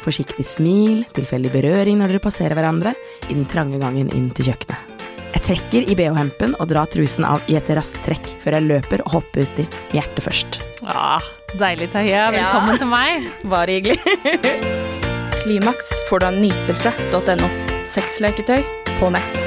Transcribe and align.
Forsiktig 0.00 0.46
smil, 0.48 1.02
tilfeldig 1.16 1.50
berøring 1.52 1.98
når 2.00 2.14
dere 2.14 2.22
passerer 2.24 2.56
hverandre 2.56 2.94
i 3.28 3.34
den 3.34 3.44
trange 3.50 3.80
gangen 3.82 4.08
inn 4.16 4.30
til 4.36 4.48
kjøkkenet. 4.50 4.96
Jeg 5.30 5.42
trekker 5.46 5.86
i 5.92 5.94
bh-hempen 5.94 6.56
og 6.58 6.68
drar 6.72 6.88
trusen 6.90 7.24
av 7.28 7.44
i 7.52 7.54
et 7.58 7.68
raskt 7.76 8.00
trekk 8.06 8.24
før 8.42 8.56
jeg 8.58 8.66
løper 8.66 9.04
og 9.06 9.12
hopper 9.18 9.44
uti 9.46 9.66
hjertet 9.94 10.24
først. 10.24 10.58
Ah, 10.90 11.22
deilig, 11.60 11.90
Tahiya. 11.92 12.30
Velkommen 12.34 12.74
Ja. 12.74 12.80
til 12.80 12.90
meg. 12.90 13.28
Bare 13.52 13.76
hyggelig. 13.76 14.00
Klimaks 15.44 15.92
får 16.08 16.20
du 16.20 16.26
av 16.26 16.34
nytelse.no. 16.40 17.48
Sexleketøy 17.90 18.60
på 18.98 19.08
nett. 19.14 19.38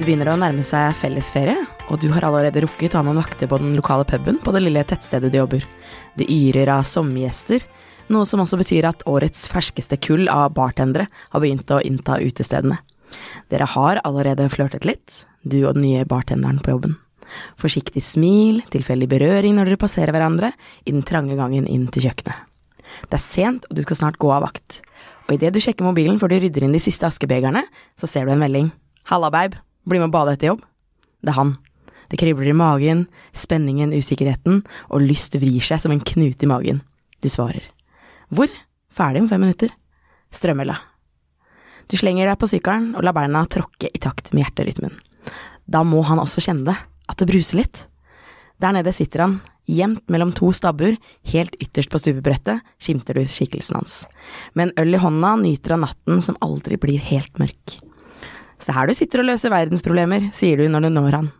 Det 0.00 0.06
begynner 0.06 0.30
å 0.32 0.38
nærme 0.40 0.62
seg 0.64 0.94
fellesferie, 0.96 1.58
og 1.92 2.00
du 2.00 2.08
har 2.14 2.24
allerede 2.24 2.62
rukket 2.64 2.94
å 2.96 3.00
ha 3.00 3.04
noen 3.04 3.18
vakter 3.20 3.48
på 3.50 3.58
den 3.60 3.74
lokale 3.76 4.06
puben 4.08 4.38
på 4.40 4.52
det 4.54 4.62
lille 4.64 4.84
tettstedet 4.88 5.28
du 5.32 5.36
jobber. 5.42 5.64
Det 6.16 6.24
yrer 6.32 6.70
av 6.72 6.86
sommergjester, 6.88 7.60
noe 8.10 8.26
som 8.28 8.42
også 8.42 8.58
betyr 8.60 8.88
at 8.88 9.04
årets 9.10 9.46
ferskeste 9.52 9.98
kull 10.02 10.28
av 10.32 10.52
bartendere 10.56 11.08
har 11.32 11.42
begynt 11.42 11.70
å 11.70 11.80
innta 11.86 12.18
utestedene. 12.20 12.80
Dere 13.50 13.66
har 13.72 14.00
allerede 14.06 14.48
flørtet 14.52 14.86
litt, 14.86 15.24
du 15.42 15.62
og 15.64 15.74
den 15.76 15.86
nye 15.86 16.06
bartenderen 16.08 16.60
på 16.62 16.74
jobben. 16.74 16.98
Forsiktig 17.60 18.02
smil, 18.02 18.60
tilfeldig 18.70 19.08
berøring 19.10 19.56
når 19.56 19.70
dere 19.70 19.80
passerer 19.80 20.14
hverandre 20.14 20.52
i 20.84 20.92
den 20.92 21.06
trange 21.06 21.36
gangen 21.38 21.68
inn 21.70 21.86
til 21.92 22.08
kjøkkenet. 22.08 22.46
Det 23.06 23.16
er 23.16 23.22
sent, 23.22 23.66
og 23.70 23.78
du 23.78 23.84
skal 23.86 24.00
snart 24.00 24.18
gå 24.20 24.30
av 24.34 24.44
vakt. 24.44 24.80
Og 25.28 25.36
idet 25.36 25.52
du 25.54 25.60
sjekker 25.62 25.86
mobilen 25.86 26.18
før 26.18 26.32
du 26.32 26.40
rydder 26.42 26.66
inn 26.66 26.74
de 26.74 26.82
siste 26.82 27.06
askebegerne, 27.06 27.62
så 27.94 28.10
ser 28.10 28.26
du 28.26 28.34
en 28.34 28.42
melding. 28.42 28.72
Halla, 29.10 29.30
babe. 29.30 29.62
Bli 29.86 30.00
med 30.00 30.10
og 30.10 30.16
bade 30.16 30.34
etter 30.34 30.50
jobb. 30.50 30.64
Det 31.22 31.32
er 31.32 31.38
han. 31.38 31.56
Det 32.10 32.18
kribler 32.18 32.50
i 32.50 32.56
magen, 32.56 33.04
spenningen, 33.30 33.94
usikkerheten, 33.94 34.64
og 34.90 35.04
lyst 35.06 35.38
vrir 35.38 35.62
seg 35.62 35.78
som 35.82 35.94
en 35.94 36.02
knute 36.02 36.46
i 36.46 36.50
magen. 36.50 36.82
Du 37.22 37.30
svarer. 37.30 37.70
Hvor? 38.30 38.50
Ferdig 38.90 39.24
om 39.24 39.28
fem 39.30 39.42
minutter. 39.42 39.72
Strømølla. 40.30 40.76
Du 41.90 41.96
slenger 41.98 42.28
deg 42.30 42.38
på 42.38 42.48
sykkelen 42.50 42.92
og 42.94 43.02
lar 43.02 43.16
beina 43.16 43.42
tråkke 43.50 43.90
i 43.90 44.00
takt 44.02 44.30
med 44.32 44.44
hjerterytmen. 44.44 44.94
Da 45.66 45.82
må 45.86 46.02
han 46.06 46.22
også 46.22 46.42
kjenne 46.44 46.70
det, 46.70 46.76
at 47.10 47.18
det 47.18 47.28
bruser 47.30 47.58
litt. 47.58 47.84
Der 48.62 48.74
nede 48.76 48.92
sitter 48.94 49.24
han, 49.24 49.36
gjemt 49.70 50.04
mellom 50.12 50.30
to 50.36 50.50
stabbur, 50.54 50.94
helt 51.32 51.56
ytterst 51.62 51.90
på 51.90 51.98
stupebrettet, 52.02 52.62
skimter 52.78 53.18
du 53.18 53.24
skikkelsen 53.26 53.78
hans. 53.80 54.00
Med 54.54 54.68
en 54.68 54.74
øl 54.84 54.98
i 54.98 55.02
hånda 55.02 55.34
nyter 55.42 55.74
han 55.74 55.86
natten 55.86 56.22
som 56.22 56.38
aldri 56.44 56.78
blir 56.78 57.02
helt 57.10 57.42
mørk. 57.42 57.78
Se 58.60 58.74
her 58.76 58.90
du 58.90 58.94
sitter 58.94 59.22
og 59.22 59.30
løser 59.30 59.54
verdensproblemer, 59.54 60.28
sier 60.36 60.60
du 60.60 60.68
når 60.68 60.86
du 60.86 60.90
når 60.94 61.16
han. 61.16 61.30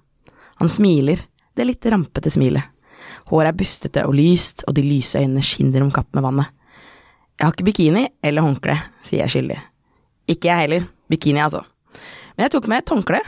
Han 0.62 0.72
smiler, 0.72 1.20
det 1.54 1.66
litt 1.68 1.90
rampete 1.92 2.32
smilet. 2.32 2.64
Håret 3.30 3.52
er 3.52 3.58
bustete 3.58 4.06
og 4.08 4.16
lyst, 4.16 4.64
og 4.66 4.74
de 4.74 4.82
lyse 4.86 5.20
øynene 5.20 5.44
skinner 5.44 5.84
om 5.84 5.92
kapp 5.94 6.10
med 6.16 6.24
vannet. 6.24 6.50
Jeg 7.40 7.46
har 7.46 7.54
ikke 7.54 7.64
bikini 7.70 8.02
eller 8.20 8.44
håndkle, 8.44 8.74
sier 9.00 9.22
jeg 9.22 9.32
skyldig. 9.32 9.54
Ikke 10.28 10.50
jeg 10.50 10.60
heller, 10.60 10.82
bikini 11.08 11.40
altså. 11.40 11.62
Men 12.36 12.44
jeg 12.44 12.52
tok 12.52 12.66
med 12.68 12.82
et 12.82 12.92
håndkle. 12.92 13.20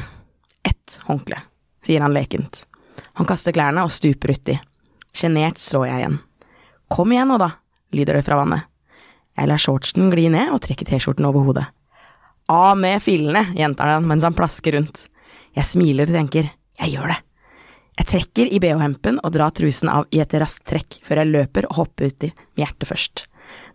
Ett 0.68 0.98
håndkle, 1.06 1.38
sier 1.80 2.04
han 2.04 2.12
lekent. 2.12 2.58
Han 3.16 3.28
kaster 3.30 3.56
klærne 3.56 3.86
og 3.86 3.94
stuper 3.94 4.34
uti. 4.36 4.58
Sjenert 5.16 5.56
slår 5.56 5.86
jeg 5.88 6.02
igjen. 6.02 6.18
Kom 6.92 7.16
igjen 7.16 7.32
nå, 7.32 7.40
da, 7.40 7.54
lyder 7.96 8.20
det 8.20 8.26
fra 8.28 8.36
vannet. 8.42 8.68
Jeg 9.40 9.48
lar 9.48 9.64
shortsen 9.64 10.12
gli 10.12 10.26
ned 10.36 10.52
og 10.52 10.60
trekker 10.60 10.92
T-skjorten 10.92 11.30
over 11.32 11.48
hodet. 11.48 11.64
Av 12.52 12.76
med 12.76 13.00
fillene, 13.00 13.46
gjentar 13.56 13.94
han 13.94 14.04
mens 14.12 14.28
han 14.28 14.36
plasker 14.36 14.76
rundt. 14.76 15.06
Jeg 15.56 15.72
smiler 15.72 16.04
og 16.04 16.18
tenker, 16.20 16.52
jeg 16.84 16.98
gjør 16.98 17.14
det. 17.14 17.20
Jeg 17.96 18.12
trekker 18.12 18.52
i 18.52 18.60
bh-hempen 18.60 19.24
og 19.24 19.32
drar 19.32 19.56
trusen 19.56 19.88
av 19.88 20.04
i 20.12 20.20
et 20.20 20.36
raskt 20.36 20.68
trekk 20.68 21.00
før 21.00 21.24
jeg 21.24 21.32
løper 21.32 21.72
og 21.72 21.78
hopper 21.80 22.12
uti 22.12 22.34
med 22.36 22.66
hjertet 22.66 22.92
først. 22.92 23.28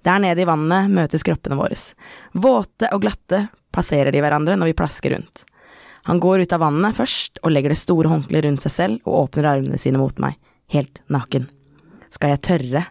Der 0.05 0.19
nede 0.21 0.43
i 0.43 0.47
vannet 0.47 0.91
møtes 0.93 1.25
kroppene 1.25 1.57
våre. 1.59 1.77
Våte 2.33 2.89
og 2.93 3.03
glatte 3.03 3.47
passerer 3.73 4.13
de 4.13 4.21
hverandre 4.23 4.57
når 4.57 4.71
vi 4.71 4.77
plasker 4.77 5.15
rundt. 5.15 5.45
Han 6.07 6.21
går 6.23 6.45
ut 6.45 6.53
av 6.55 6.61
vannet 6.63 6.95
først 6.95 7.41
og 7.43 7.51
legger 7.51 7.73
det 7.73 7.81
store 7.81 8.11
håndkleet 8.11 8.45
rundt 8.45 8.63
seg 8.63 8.73
selv 8.73 9.09
og 9.09 9.25
åpner 9.25 9.49
armene 9.49 9.79
sine 9.81 9.99
mot 9.99 10.15
meg, 10.23 10.37
helt 10.71 11.01
naken. 11.11 11.49
Skal 12.13 12.31
jeg 12.31 12.43
tørre? 12.47 12.83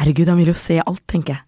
Herregud, 0.00 0.30
han 0.30 0.40
vil 0.40 0.50
jo 0.50 0.58
se 0.58 0.80
alt, 0.82 1.04
tenker 1.10 1.36
jeg. 1.36 1.44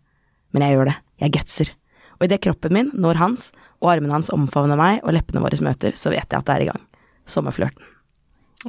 Men 0.55 0.67
jeg 0.67 0.77
gjør 0.77 0.91
det, 0.93 0.97
jeg 1.25 1.35
gutser. 1.39 1.73
Og 2.21 2.29
idet 2.29 2.43
kroppen 2.45 2.77
min 2.77 2.93
når 2.95 3.19
hans, 3.19 3.49
og 3.83 3.97
armene 3.97 4.15
hans 4.15 4.31
omfavner 4.31 4.79
meg 4.79 5.01
og 5.03 5.17
leppene 5.17 5.43
våre 5.43 5.59
møter, 5.65 5.99
så 5.99 6.13
vet 6.15 6.29
jeg 6.29 6.39
at 6.39 6.47
det 6.47 6.55
er 6.55 6.67
i 6.67 6.71
gang. 6.71 6.87
Sommerflørten. 7.27 7.89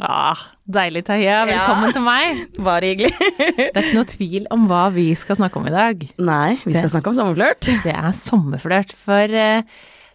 Ah, 0.02 0.40
deilig, 0.66 1.04
Tahia. 1.06 1.44
Velkommen 1.46 1.92
til 1.94 2.02
meg. 2.02 2.40
Bare 2.66 2.88
hyggelig. 2.90 3.12
Det 3.38 3.68
er 3.70 3.84
ikke 3.84 3.98
noe 4.00 4.10
tvil 4.10 4.48
om 4.54 4.64
hva 4.70 4.88
vi 4.96 5.10
skal 5.20 5.38
snakke 5.38 5.60
om 5.62 5.68
i 5.70 5.74
dag. 5.74 6.06
Nei, 6.18 6.56
vi 6.64 6.74
skal 6.74 6.88
Det- 6.88 6.94
snakke 6.96 7.12
om 7.12 7.18
sommerflørt. 7.20 7.68
Det 7.86 7.94
er 7.94 8.10
sommerflørt, 8.18 8.96
for 9.06 9.38
eh, 9.44 9.62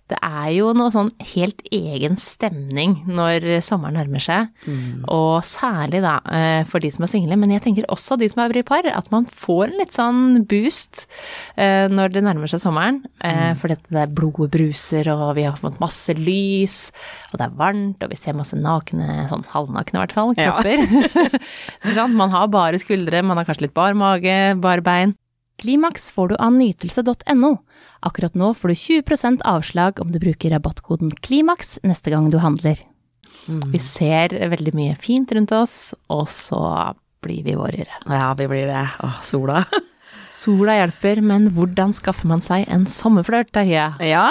det 0.08 0.18
er 0.24 0.48
jo 0.56 0.70
noe 0.76 0.92
sånn 0.94 1.10
helt 1.34 1.60
egen 1.74 2.16
stemning 2.20 2.94
når 3.08 3.44
sommeren 3.64 3.98
nærmer 3.98 4.22
seg. 4.24 4.48
Og 5.12 5.44
særlig 5.44 6.00
da 6.04 6.14
eh, 6.32 6.62
for 6.68 6.80
de 6.84 6.90
som 6.94 7.04
er 7.04 7.12
single, 7.12 7.36
men 7.40 7.52
jeg 7.52 7.64
tenker 7.66 7.88
også 7.92 8.16
de 8.20 8.28
som 8.32 8.42
er 8.44 8.56
i 8.56 8.64
par, 8.66 8.88
at 8.88 9.10
man 9.12 9.28
får 9.28 9.66
en 9.68 9.76
litt 9.82 9.92
sånn 9.96 10.22
boost 10.48 11.04
eh, 11.60 11.86
når 11.92 12.16
det 12.16 12.24
nærmer 12.24 12.50
seg 12.50 12.64
sommeren. 12.64 13.02
Mm. 13.18 13.58
fordi 13.60 13.74
det 13.92 14.00
er 14.00 14.12
blodet 14.14 14.50
bruser, 14.54 15.08
og 15.12 15.34
vi 15.36 15.44
har 15.44 15.58
fått 15.58 15.80
masse 15.82 16.14
lys, 16.16 16.76
og 17.32 17.38
det 17.40 17.48
er 17.48 17.56
varmt, 17.58 18.02
og 18.04 18.12
vi 18.12 18.18
ser 18.18 18.36
masse 18.38 18.56
nakne, 18.56 19.26
sånn 19.30 19.44
halvnakne 19.52 19.98
i 19.98 20.02
hvert 20.04 20.16
fall, 20.16 20.34
kropper. 20.38 20.84
Ja. 21.98 22.06
Man 22.08 22.30
har 22.32 22.48
bare 22.52 22.78
skuldre, 22.80 23.20
man 23.26 23.38
har 23.38 23.46
kanskje 23.48 23.66
litt 23.66 23.74
bar 23.76 23.96
mage, 23.98 24.36
bare 24.62 24.84
bein. 24.84 25.14
Klimaks 25.58 26.10
får 26.14 26.28
du 26.28 26.36
av 26.36 26.52
nytelse.no. 26.54 27.56
Akkurat 28.06 28.34
nå 28.38 28.52
får 28.54 28.68
du 28.68 28.74
20% 28.74 29.42
avslag 29.42 29.98
om 30.00 30.12
du 30.14 30.20
bruker 30.22 30.54
rabattkoden 30.54 31.10
KLIMAKS 31.10 31.80
neste 31.82 32.14
gang 32.14 32.30
du 32.30 32.38
handler. 32.38 32.78
Vi 33.72 33.80
ser 33.82 34.34
veldig 34.52 34.74
mye 34.76 34.94
fint 35.00 35.32
rundt 35.32 35.52
oss, 35.56 35.94
og 36.12 36.28
så 36.30 36.60
blir 37.24 37.42
vi 37.46 37.56
vårere. 37.58 37.90
Ja, 38.06 38.34
vi 38.38 38.46
blir 38.50 38.68
det. 38.70 38.84
Åh, 39.02 39.22
sola. 39.22 39.64
Sola 40.38 40.76
hjelper, 40.78 41.18
men 41.26 41.48
hvordan 41.56 41.90
skaffer 41.96 42.28
man 42.30 42.42
seg 42.44 42.68
en 42.70 42.84
sommerflørt? 42.86 43.50
Ja. 43.66 44.28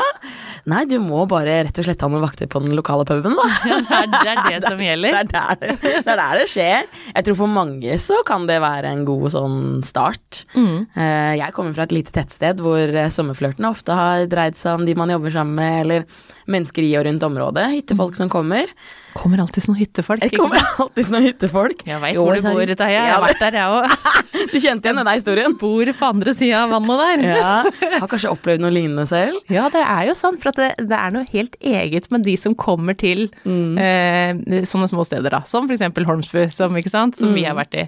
Nei, 0.68 0.86
du 0.88 0.98
må 1.04 1.26
bare 1.28 1.58
rett 1.68 1.80
og 1.82 1.88
slett 1.88 2.04
ha 2.04 2.08
noen 2.12 2.24
vakter 2.24 2.48
på 2.52 2.62
den 2.64 2.76
lokale 2.78 3.04
puben, 3.08 3.36
da. 3.36 3.48
Det 3.68 3.98
er 3.98 4.08
det, 4.14 4.22
er 4.32 4.42
det 4.48 4.62
som 4.64 4.78
Det 4.82 4.88
gjelder. 4.88 5.18
er, 5.20 5.28
der 5.34 5.60
det, 5.62 5.74
det 5.84 6.14
er 6.14 6.22
der 6.22 6.40
det 6.42 6.48
skjer. 6.54 6.88
Jeg 7.12 7.28
tror 7.28 7.38
for 7.42 7.52
mange 7.52 7.98
så 8.04 8.22
kan 8.28 8.48
det 8.48 8.60
være 8.64 8.94
en 8.96 9.04
god 9.08 9.28
sånn 9.36 9.58
start. 9.88 10.46
Mm. 10.56 10.86
Eh, 10.96 11.34
Jeg 11.42 11.56
kommer 11.58 11.76
fra 11.76 11.88
et 11.90 11.96
lite 11.98 12.16
tettsted 12.16 12.64
hvor 12.64 12.80
eh, 12.88 13.10
sommerflørtene 13.12 13.74
ofte 13.76 13.98
har 14.00 14.24
dreid 14.32 14.56
seg 14.60 14.80
om 14.80 14.88
de 14.88 14.96
man 14.98 15.12
jobber 15.12 15.36
sammen 15.36 15.60
med, 15.60 15.82
eller 15.84 16.08
mennesker 16.48 16.88
i 16.88 16.94
og 17.02 17.04
rundt 17.10 17.28
området. 17.28 17.68
Hyttefolk 17.76 18.16
som 18.16 18.32
kommer. 18.32 18.72
Kommer 19.18 19.42
alltid 19.42 19.66
sånne 19.66 19.80
hyttefolk. 19.82 20.22
Det 20.22 20.38
kommer 20.38 20.62
alltid 20.62 21.08
sånne 21.08 21.24
hyttefolk. 21.26 21.84
Jeg 21.88 22.02
veit 22.04 22.20
hvor 22.20 22.38
du 22.38 22.46
bor, 22.46 22.74
Tahia. 22.78 23.04
Jeg 23.08 23.16
har 23.16 23.24
vært 23.24 23.42
der, 23.42 23.58
jeg 23.62 23.78
òg. 23.80 23.94
Du 24.48 24.54
kjente 24.62 24.86
igjen 24.86 25.00
denne 25.00 25.14
historien? 25.16 25.54
Bor 25.58 25.90
på 25.98 26.08
andre 26.08 26.34
sida 26.38 26.60
av 26.66 26.72
vannet 26.76 27.00
der. 27.02 27.24
Ja. 27.40 27.54
Har 28.04 28.10
kanskje 28.12 28.30
opplevd 28.32 28.62
noe 28.62 28.72
lignende 28.72 29.08
selv? 29.10 29.40
Ja, 29.52 29.66
det 29.74 29.82
er 29.82 30.04
jo 30.12 30.14
sånn, 30.20 30.38
for 30.42 30.54
det, 30.56 30.68
det 30.88 30.98
er 30.98 31.14
noe 31.16 31.26
helt 31.32 31.58
eget 31.58 32.10
med 32.14 32.24
de 32.28 32.36
som 32.40 32.54
kommer 32.58 32.96
til 32.98 33.26
eh, 33.48 34.38
sånne 34.70 34.90
små 34.92 35.06
steder, 35.08 35.34
da. 35.34 35.42
Som 35.50 35.68
eksempel 35.74 36.06
Holmsbu, 36.08 36.46
som, 36.54 36.78
sant? 36.86 37.18
som 37.20 37.34
vi 37.36 37.48
har 37.48 37.58
vært 37.58 37.80
i. 37.82 37.88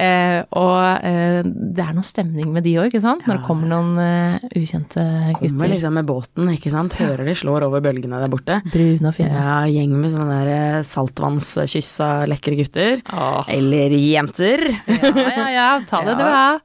Eh, 0.00 0.38
og 0.58 1.04
eh, 1.04 1.42
det 1.44 1.84
er 1.84 1.92
noe 1.96 2.08
stemning 2.08 2.50
med 2.56 2.64
de 2.66 2.74
òg, 2.80 2.88
ikke 2.90 3.04
sant? 3.04 3.26
Når 3.28 3.42
det 3.42 3.46
kommer 3.46 3.70
noen 3.74 3.92
eh, 4.02 4.48
ukjente 4.56 5.02
Kommer 5.02 5.36
gutter. 5.52 5.74
liksom 5.76 5.98
med 6.00 6.08
båten, 6.08 6.52
ikke 6.56 6.72
sant. 6.72 6.96
Hører 6.98 7.28
de 7.28 7.36
slår 7.38 7.68
over 7.68 7.84
bølgene 7.84 8.22
der 8.22 8.32
borte. 8.32 8.62
Brune 8.72 9.12
og 9.12 9.18
fine. 9.18 9.36
Ja, 9.36 9.60
gjeng 9.70 9.94
med 10.00 10.16
sånne 10.16 10.40
der 10.40 10.52
eh, 10.56 10.61
saltvannskyssa 10.86 12.08
lekre 12.30 12.56
gutter. 12.58 13.02
Åh. 13.12 13.50
Eller 13.52 13.94
jenter. 13.96 14.64
Ja, 14.86 15.12
ja, 15.36 15.46
ja, 15.52 15.66
ta 15.88 16.02
det 16.06 16.14
du 16.20 16.24
ja. 16.24 16.60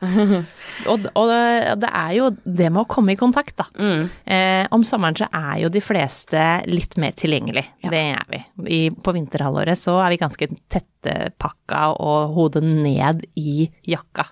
Og, 0.91 1.07
og 1.13 1.29
det, 1.31 1.41
det 1.83 1.89
er 1.89 2.13
jo 2.17 2.29
det 2.43 2.69
med 2.69 2.83
å 2.83 2.89
komme 2.89 3.15
i 3.15 3.19
kontakt, 3.19 3.55
da. 3.59 3.67
Mm. 3.77 4.07
Eh, 4.25 4.63
om 4.75 4.85
sommeren 4.87 5.17
så 5.17 5.29
er 5.31 5.63
jo 5.63 5.71
de 5.73 5.81
fleste 5.83 6.43
litt 6.69 6.97
mer 7.01 7.15
tilgjengelig. 7.17 7.65
Ja. 7.85 7.91
Det 7.93 8.03
er 8.13 8.27
vi. 8.33 8.41
I, 8.67 8.81
på 8.91 9.15
vinterhalvåret 9.15 9.79
så 9.79 9.97
er 10.03 10.13
vi 10.13 10.21
ganske 10.21 10.49
tettepakka 10.73 11.83
og 11.97 12.35
hodet 12.37 12.65
ned 12.67 13.25
i 13.39 13.69
jakka. 13.89 14.27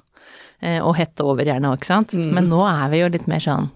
Eh, 0.62 0.80
og 0.82 0.96
hette 1.00 1.26
over 1.26 1.48
gjerne 1.48 1.72
òg, 1.72 1.80
ikke 1.82 1.92
sant. 1.92 2.16
Mm. 2.16 2.30
Men 2.38 2.52
nå 2.52 2.62
er 2.70 2.88
vi 2.94 3.02
jo 3.04 3.12
litt 3.16 3.28
mer 3.32 3.44
sånn 3.44 3.72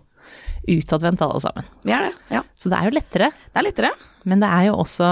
utadvendt 0.69 1.21
alle 1.25 1.41
sammen. 1.41 1.69
Vi 1.88 1.94
er 1.95 2.09
det, 2.09 2.13
ja. 2.36 2.44
Så 2.57 2.71
det 2.71 2.80
er 2.80 2.89
jo 2.89 2.95
lettere. 2.95 3.31
Det 3.50 3.62
er 3.62 3.65
lettere. 3.65 3.94
Men 4.30 4.44
det 4.44 4.51
er 4.51 4.69
jo 4.69 4.77
også 4.83 5.09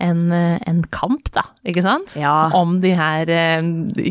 en, 0.00 0.32
eh, 0.32 0.58
en 0.66 0.82
kamp, 0.92 1.28
da, 1.34 1.42
ikke 1.66 1.82
sant? 1.84 2.14
Ja. 2.18 2.50
Om 2.56 2.78
de 2.82 2.94
her 2.96 3.28
eh, 3.30 3.60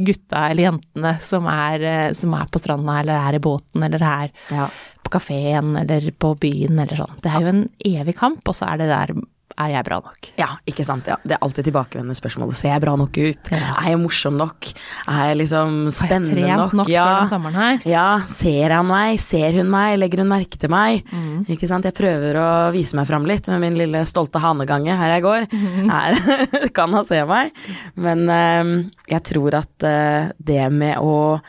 gutta 0.05 0.49
eller 0.51 0.67
jentene 0.69 1.15
som 1.25 1.47
er, 1.49 1.81
eh, 1.81 2.13
som 2.17 2.33
er 2.37 2.45
på 2.53 2.61
stranda, 2.61 2.99
eller 3.01 3.17
er 3.19 3.39
i 3.39 3.43
båten, 3.43 3.83
eller 3.87 4.03
er 4.05 4.31
Ja. 4.53 4.69
på 5.03 5.09
kafeen, 5.17 5.75
eller 5.81 6.11
på 6.11 6.35
byen, 6.39 6.77
eller 6.79 6.95
sånn. 7.03 7.17
Det 7.23 7.31
er 7.33 7.41
jo 7.41 7.47
en 7.53 7.69
evig 7.85 8.15
kamp, 8.19 8.41
og 8.47 8.55
så 8.55 8.67
er 8.73 8.77
det 8.83 8.89
der 8.91 9.13
er 9.59 9.73
jeg 9.73 9.85
bra 9.87 9.99
nok? 10.03 10.29
Ja, 10.39 10.47
ikke 10.69 10.85
sant. 10.87 11.07
Ja. 11.09 11.17
Det 11.23 11.35
er 11.35 11.43
alltid 11.45 11.67
tilbakevendende 11.67 12.17
spørsmålet. 12.17 12.57
Ser 12.59 12.73
jeg 12.73 12.83
bra 12.83 12.95
nok 12.99 13.19
ut? 13.19 13.51
Er 13.51 13.89
jeg 13.91 13.99
morsom 14.01 14.37
nok? 14.39 14.69
Er 15.05 15.31
jeg 15.31 15.39
liksom 15.41 15.77
spennende 15.93 16.35
nok? 16.35 16.39
Har 16.39 16.47
jeg 16.47 16.49
trent 16.49 16.63
nok? 16.63 16.75
nok 16.79 16.91
ja. 16.91 17.05
for 17.05 17.19
den 17.19 17.31
sommeren 17.33 17.59
her? 17.59 17.87
Ja, 17.89 18.07
ser 18.31 18.75
han 18.77 18.89
meg? 18.89 19.21
Ser 19.23 19.59
hun 19.59 19.71
meg? 19.73 19.95
Legger 20.01 20.23
hun 20.23 20.31
merke 20.31 20.61
til 20.61 20.73
meg? 20.73 21.03
Mm. 21.11 21.45
Ikke 21.51 21.69
sant. 21.69 21.87
Jeg 21.87 21.97
prøver 21.99 22.39
å 22.39 22.49
vise 22.75 22.99
meg 22.99 23.09
fram 23.09 23.27
litt 23.29 23.49
med 23.51 23.63
min 23.65 23.79
lille 23.79 24.03
stolte 24.09 24.41
hanegange 24.43 24.97
her 24.99 25.15
jeg 25.17 25.25
går. 25.27 25.49
Mm-hmm. 25.53 25.89
Her 25.99 26.69
kan 26.77 26.93
han 26.95 27.07
se 27.07 27.23
meg. 27.27 27.55
Men 27.99 28.27
eh, 28.33 28.75
jeg 29.15 29.25
tror 29.33 29.59
at 29.59 29.87
eh, 29.87 30.29
det 30.37 30.61
med 30.73 31.01
å 31.03 31.39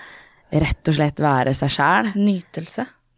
rett 0.50 0.90
og 0.90 0.96
slett 0.96 1.20
være 1.22 1.54
seg 1.54 1.70
sjæl 1.70 2.10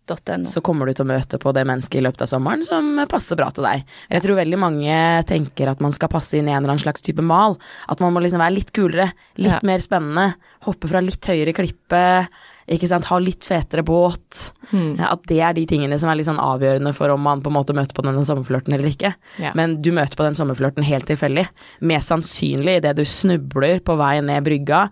Nytelse.no. 0.08 0.44
så 0.44 0.60
kommer 0.60 0.87
du 0.87 0.94
til 0.96 1.04
å 1.04 1.08
møte 1.08 1.38
på 1.38 1.52
det 1.54 1.62
mennesket 1.69 2.00
i 2.00 2.02
løpet 2.04 2.22
av 2.25 2.31
sommeren 2.31 2.62
som 2.66 2.99
passer 3.10 3.37
bra 3.38 3.50
til 3.54 3.64
deg. 3.64 3.84
Jeg 4.10 4.22
tror 4.25 4.37
veldig 4.40 4.58
mange 4.58 4.96
tenker 5.28 5.70
at 5.70 5.81
man 5.81 5.93
skal 5.94 6.08
passe 6.12 6.34
inn 6.38 6.49
i 6.49 6.52
en 6.52 6.58
eller 6.62 6.75
annen 6.75 6.82
slags 6.82 7.02
type 7.02 7.22
mal. 7.22 7.56
At 7.88 8.00
man 8.02 8.12
må 8.12 8.22
liksom 8.22 8.43
være 8.43 8.56
litt 8.56 8.72
kulere, 8.72 9.12
litt 9.37 9.52
Ja. 9.52 9.60
mer 9.62 9.78
spennende, 9.78 10.34
hoppe 10.66 10.88
fra 10.88 11.00
litt 11.00 11.22
høyere 11.25 11.54
klippe, 11.54 12.28
ikke 12.69 12.88
sant, 12.88 13.04
ha 13.06 13.19
litt 13.19 13.43
fetere 13.44 13.82
båt. 13.84 14.52
Mm. 14.72 14.99
Ja, 14.99 15.12
at 15.12 15.22
det 15.26 15.40
er 15.40 15.52
de 15.52 15.66
tingene 15.66 15.99
som 15.99 16.10
er 16.10 16.16
litt 16.16 16.26
sånn 16.26 16.38
avgjørende 16.38 16.94
for 16.94 17.08
om 17.10 17.20
man 17.22 17.43
på 17.43 17.50
en 17.50 17.56
måte 17.58 17.75
møter 17.75 17.94
på 17.94 18.02
denne 18.02 18.25
sommerflørten 18.25 18.75
eller 18.75 18.88
ikke. 18.88 19.14
Ja. 19.38 19.52
Men 19.55 19.81
du 19.82 19.93
møter 19.93 20.16
på 20.16 20.25
den 20.25 20.34
sommerflørten 20.34 20.82
helt 20.84 21.06
tilfeldig. 21.06 21.48
Mest 21.81 22.08
sannsynlig 22.08 22.78
idet 22.81 22.96
du 22.96 23.05
snubler 23.05 23.81
på 23.81 23.96
vei 23.96 24.20
ned 24.20 24.44
brygga, 24.44 24.88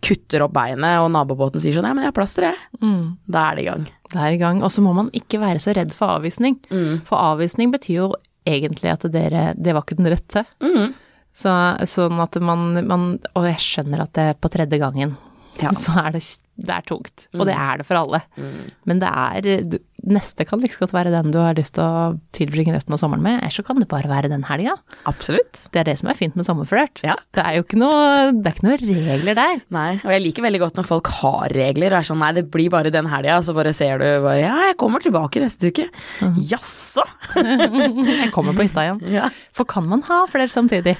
kutter 0.00 0.40
opp 0.40 0.54
beinet, 0.56 1.02
og 1.02 1.10
nabobåten 1.12 1.60
sier 1.60 1.74
sånn 1.76 1.84
'ja, 1.84 1.92
men 1.92 2.04
jeg 2.04 2.08
har 2.08 2.12
plass 2.16 2.34
til 2.34 2.44
det'. 2.44 2.56
Mm. 2.80 3.16
Da 3.28 3.50
er 3.50 3.56
det 3.56 3.62
i 3.62 3.68
gang. 3.68 3.86
Det 4.12 4.22
er 4.22 4.36
i 4.36 4.40
gang. 4.40 4.62
Og 4.64 4.72
så 4.72 4.84
må 4.84 4.94
man 4.96 5.10
ikke 5.16 5.40
være 5.42 5.62
så 5.62 5.74
redd 5.76 5.94
for 5.96 6.18
avvisning. 6.18 6.58
Mm. 6.70 7.02
For 7.08 7.18
avvisning 7.18 7.72
betyr 7.74 7.98
jo 7.98 8.08
egentlig 8.46 8.92
at 8.92 9.04
dere 9.10 9.48
Det 9.58 9.74
var 9.74 9.82
ikke 9.82 9.98
den 9.98 10.10
rette. 10.12 10.44
Mm. 10.62 10.94
Så, 11.36 11.52
sånn 11.84 12.20
at 12.22 12.38
man, 12.40 12.78
man 12.88 13.08
Og 13.36 13.44
jeg 13.44 13.60
skjønner 13.60 14.06
at 14.06 14.14
det 14.16 14.28
er 14.30 14.38
på 14.40 14.48
tredje 14.52 14.78
gangen 14.80 15.16
Ja. 15.62 15.70
så 15.86 15.94
er 16.04 16.12
det, 16.16 16.22
det 16.60 16.72
er 16.74 16.84
tungt. 16.88 17.26
Og 17.36 17.46
det 17.48 17.54
er 17.56 17.80
det 17.80 17.86
for 17.88 17.96
alle. 18.00 18.22
Mm. 18.36 18.64
Men 18.88 19.04
det 19.04 19.12
er 19.12 19.52
du- 19.74 19.82
Neste 20.06 20.44
kan 20.46 20.60
like 20.62 20.76
godt 20.78 20.92
være 20.94 21.10
den 21.10 21.32
du 21.34 21.38
har 21.42 21.56
lyst 21.58 21.72
til 21.74 21.82
å 21.82 22.12
tilbringe 22.36 22.70
resten 22.70 22.94
av 22.94 23.00
sommeren 23.00 23.24
med, 23.24 23.40
eller 23.40 23.50
så 23.50 23.64
kan 23.66 23.80
det 23.80 23.88
bare 23.90 24.06
være 24.06 24.28
den 24.30 24.44
helga. 24.46 24.76
Absolutt. 25.10 25.64
Det 25.74 25.80
er 25.80 25.88
det 25.88 25.96
som 25.98 26.12
er 26.12 26.14
fint 26.14 26.36
med 26.38 26.46
sommerflørt. 26.46 27.00
Ja. 27.02 27.16
Det 27.34 27.42
er 27.42 27.56
jo 27.56 27.64
ikke 27.64 27.80
noe, 27.80 28.28
det 28.36 28.52
er 28.52 28.54
ikke 28.54 28.68
noe 28.68 28.76
regler 29.08 29.34
der. 29.40 29.64
Nei, 29.74 29.88
og 30.04 30.12
jeg 30.14 30.22
liker 30.28 30.46
veldig 30.46 30.60
godt 30.62 30.78
når 30.78 30.86
folk 30.92 31.10
har 31.24 31.50
regler 31.56 31.96
og 31.96 31.98
er 31.98 32.06
sånn 32.06 32.22
nei, 32.22 32.30
det 32.36 32.44
blir 32.54 32.70
bare 32.70 32.92
den 32.94 33.08
helga, 33.10 33.40
så 33.42 33.56
bare 33.56 33.74
ser 33.74 33.98
du 33.98 34.06
bare 34.28 34.44
ja, 34.44 34.54
jeg 34.68 34.78
kommer 34.78 35.02
tilbake 35.02 35.42
neste 35.42 35.72
uke. 35.74 35.88
Jaså? 36.52 37.02
Jeg 38.06 38.30
kommer 38.36 38.54
på 38.54 38.68
hytta 38.68 38.84
igjen. 38.86 39.02
Ja. 39.10 39.26
For 39.56 39.66
kan 39.66 39.88
man 39.90 40.06
ha 40.06 40.22
flere 40.30 40.52
samtidig? 40.54 40.94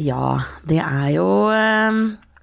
ja, 0.00 0.38
det 0.64 0.80
er 0.80 1.08
jo 1.18 1.26
eh, 1.52 1.98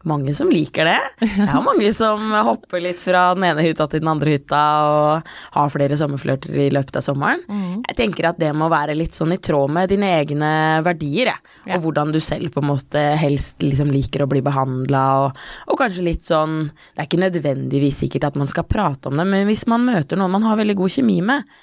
mange 0.08 0.34
som 0.38 0.50
liker 0.52 0.88
det. 0.88 1.00
Det 1.20 1.48
er 1.48 1.64
mange 1.64 1.90
som 1.96 2.32
hopper 2.46 2.82
litt 2.84 3.02
fra 3.04 3.30
den 3.36 3.46
ene 3.50 3.66
hytta 3.66 3.88
til 3.90 4.04
den 4.04 4.12
andre 4.12 4.36
hytta 4.36 4.62
og 4.88 5.32
har 5.56 5.74
flere 5.74 5.98
sommerflørter 6.00 6.56
i 6.68 6.70
løpet 6.74 7.00
av 7.00 7.06
sommeren. 7.06 7.44
Jeg 7.88 7.98
tenker 7.98 8.30
at 8.32 8.40
det 8.42 8.52
må 8.58 8.70
være 8.72 8.96
litt 8.98 9.18
sånn 9.18 9.36
i 9.36 9.40
tråd 9.44 9.74
med 9.76 9.92
dine 9.92 10.12
egne 10.20 10.52
verdier, 10.86 11.34
jeg. 11.34 11.54
Ja. 11.66 11.76
Og 11.78 11.88
hvordan 11.88 12.14
du 12.16 12.20
selv 12.24 12.54
på 12.54 12.64
en 12.64 12.70
måte 12.72 13.04
helst 13.20 13.64
liksom 13.66 13.92
liker 13.94 14.24
å 14.24 14.30
bli 14.32 14.44
behandla, 14.46 15.04
og, 15.26 15.44
og 15.68 15.80
kanskje 15.82 16.06
litt 16.06 16.28
sånn 16.28 16.62
Det 16.70 17.02
er 17.02 17.08
ikke 17.08 17.22
nødvendigvis 17.22 18.00
sikkert 18.04 18.30
at 18.30 18.40
man 18.40 18.50
skal 18.52 18.68
prate 18.70 19.10
om 19.10 19.20
det, 19.20 19.28
men 19.28 19.48
hvis 19.50 19.68
man 19.70 19.86
møter 19.88 20.20
noen 20.20 20.38
man 20.38 20.48
har 20.48 20.60
veldig 20.60 20.78
god 20.80 20.94
kjemi 20.96 21.20
med, 21.26 21.60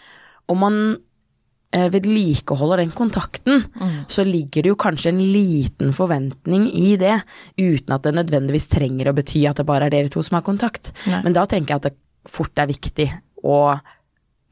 og 0.50 0.59
man 0.61 0.81
vedlikeholder 1.73 2.77
den 2.85 2.91
kontakten, 2.95 3.65
så 4.09 4.25
ligger 4.25 4.63
det 4.65 4.71
jo 4.73 4.77
kanskje 4.81 5.11
en 5.13 5.19
liten 5.33 5.93
forventning 5.97 6.69
i 6.73 6.95
det, 7.01 7.19
uten 7.59 7.93
at 7.97 8.07
det 8.07 8.15
nødvendigvis 8.17 8.69
trenger 8.73 9.11
å 9.11 9.17
bety 9.17 9.43
at 9.51 9.57
det 9.61 9.67
bare 9.69 9.89
er 9.89 9.91
dere 9.97 10.09
to 10.13 10.23
som 10.25 10.39
har 10.39 10.47
kontakt. 10.47 10.93
Nei. 11.11 11.23
Men 11.27 11.37
da 11.37 11.45
tenker 11.51 11.75
jeg 11.75 11.83
at 11.83 11.91
det 11.91 12.31
fort 12.33 12.59
er 12.59 12.71
viktig 12.71 13.11
å 13.45 13.77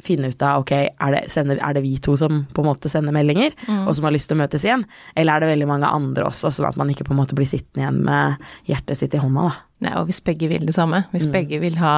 finne 0.05 0.29
ut 0.29 0.43
av 0.43 0.61
ok, 0.65 0.73
er 0.75 1.15
det, 1.15 1.21
sender, 1.33 1.57
er 1.63 1.77
det 1.79 1.83
vi 1.85 1.95
to 2.03 2.17
som 2.19 2.43
på 2.53 2.61
en 2.65 2.67
måte 2.67 2.91
sender 2.93 3.15
meldinger, 3.15 3.55
og 3.87 3.95
som 3.97 4.05
har 4.05 4.13
lyst 4.13 4.29
til 4.29 4.37
å 4.37 4.43
møtes 4.43 4.65
igjen, 4.67 4.83
eller 5.17 5.37
er 5.39 5.45
det 5.45 5.53
veldig 5.55 5.69
mange 5.71 5.87
andre 5.89 6.27
også, 6.29 6.51
sånn 6.53 6.67
at 6.69 6.77
man 6.81 6.91
ikke 6.93 7.07
på 7.07 7.15
en 7.15 7.21
måte 7.23 7.39
blir 7.39 7.49
sittende 7.49 7.85
igjen 7.87 8.03
med 8.05 8.43
hjertet 8.69 9.01
sitt 9.01 9.15
i 9.17 9.23
hånda, 9.23 9.47
da. 9.49 9.55
Nei, 9.87 9.95
og 10.01 10.11
hvis 10.11 10.21
begge 10.27 10.51
vil 10.51 10.67
det 10.67 10.75
samme, 10.77 11.05
hvis 11.15 11.31
begge 11.31 11.63
vil 11.63 11.79
ha 11.81 11.95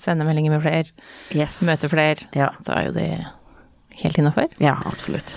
sendemeldinger 0.00 0.54
med 0.54 0.62
flere, 0.64 0.94
Yes. 1.34 1.60
møte 1.66 1.90
flere, 1.92 2.22
Ja. 2.32 2.52
så 2.64 2.78
er 2.78 2.86
jo 2.86 2.92
det 2.96 3.10
helt 4.02 4.18
innafor. 4.18 4.50
Ja, 4.62 4.78
absolutt. 4.88 5.36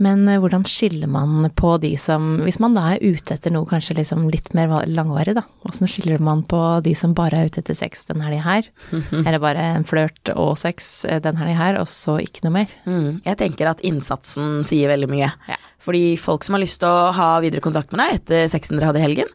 Men 0.00 0.24
eh, 0.28 0.38
hvordan 0.40 0.64
skiller 0.68 1.10
man 1.10 1.50
på 1.56 1.74
de 1.82 1.92
som 2.00 2.38
Hvis 2.44 2.58
man 2.62 2.74
da 2.76 2.86
er 2.94 3.02
ute 3.04 3.34
etter 3.36 3.52
noe 3.52 3.68
kanskje 3.68 3.98
liksom 3.98 4.28
litt 4.32 4.52
mer 4.56 4.72
langvarig, 4.88 5.36
da. 5.36 5.44
Åssen 5.68 5.90
skiller 5.90 6.22
man 6.24 6.42
på 6.48 6.60
de 6.84 6.94
som 6.96 7.14
bare 7.16 7.42
er 7.42 7.50
ute 7.50 7.60
etter 7.62 7.76
sex 7.76 8.06
den 8.08 8.24
helga 8.24 8.42
her? 8.46 8.70
Eller 9.26 9.40
bare 9.42 9.66
en 9.76 9.86
flørt 9.88 10.32
og 10.34 10.56
sex 10.60 11.04
eh, 11.04 11.20
den 11.22 11.40
helga 11.40 11.58
her, 11.58 11.80
og 11.82 11.90
så 11.92 12.16
ikke 12.22 12.46
noe 12.46 12.56
mer? 12.62 12.72
Mm. 12.88 13.20
Jeg 13.26 13.40
tenker 13.44 13.72
at 13.74 13.84
innsatsen 13.86 14.64
sier 14.66 14.92
veldig 14.92 15.10
mye. 15.12 15.32
Ja. 15.50 15.60
Fordi 15.80 16.16
folk 16.20 16.44
som 16.44 16.56
har 16.56 16.62
lyst 16.62 16.80
til 16.82 16.90
å 16.90 17.12
ha 17.16 17.28
videre 17.40 17.62
kontakt 17.64 17.94
med 17.94 18.02
deg 18.02 18.18
etter 18.18 18.50
sexen 18.52 18.76
dere 18.76 18.90
hadde 18.90 19.00
i 19.00 19.04
helgen, 19.06 19.30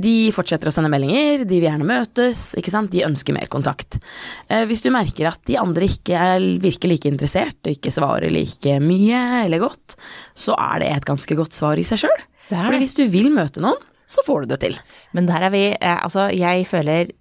de 0.00 0.14
fortsetter 0.32 0.70
å 0.70 0.72
sende 0.74 0.90
meldinger, 0.92 1.44
de 1.44 1.58
vil 1.58 1.68
gjerne 1.68 1.88
møtes, 1.88 2.46
ikke 2.56 2.72
sant. 2.72 2.90
De 2.94 3.04
ønsker 3.04 3.36
mer 3.36 3.50
kontakt. 3.52 4.00
Eh, 4.48 4.64
hvis 4.70 4.82
du 4.84 4.90
merker 4.94 5.28
at 5.30 5.42
de 5.50 5.58
andre 5.60 5.90
ikke 5.90 6.16
er, 6.16 6.46
virker 6.62 6.90
like 6.90 7.10
interessert, 7.10 7.60
ikke 7.68 7.92
svarer 7.92 8.32
like 8.32 8.78
mye 8.80 9.44
eller 9.44 9.62
godt, 9.62 9.98
så 10.34 10.56
er 10.56 10.80
det 10.82 10.90
et 10.94 11.08
ganske 11.08 11.36
godt 11.38 11.56
svar 11.56 11.80
i 11.80 11.86
seg 11.86 12.06
sjøl. 12.06 12.26
Fordi 12.50 12.82
hvis 12.82 12.96
du 12.98 13.04
vil 13.12 13.30
møte 13.34 13.62
noen, 13.62 13.78
så 14.10 14.24
får 14.26 14.42
du 14.42 14.54
det 14.54 14.62
til. 14.64 14.76
Men 15.14 15.28
der 15.28 15.46
er 15.46 15.52
vi 15.54 15.64
eh, 15.70 15.98
Altså, 16.02 16.30
jeg 16.34 16.66
føler 16.66 17.12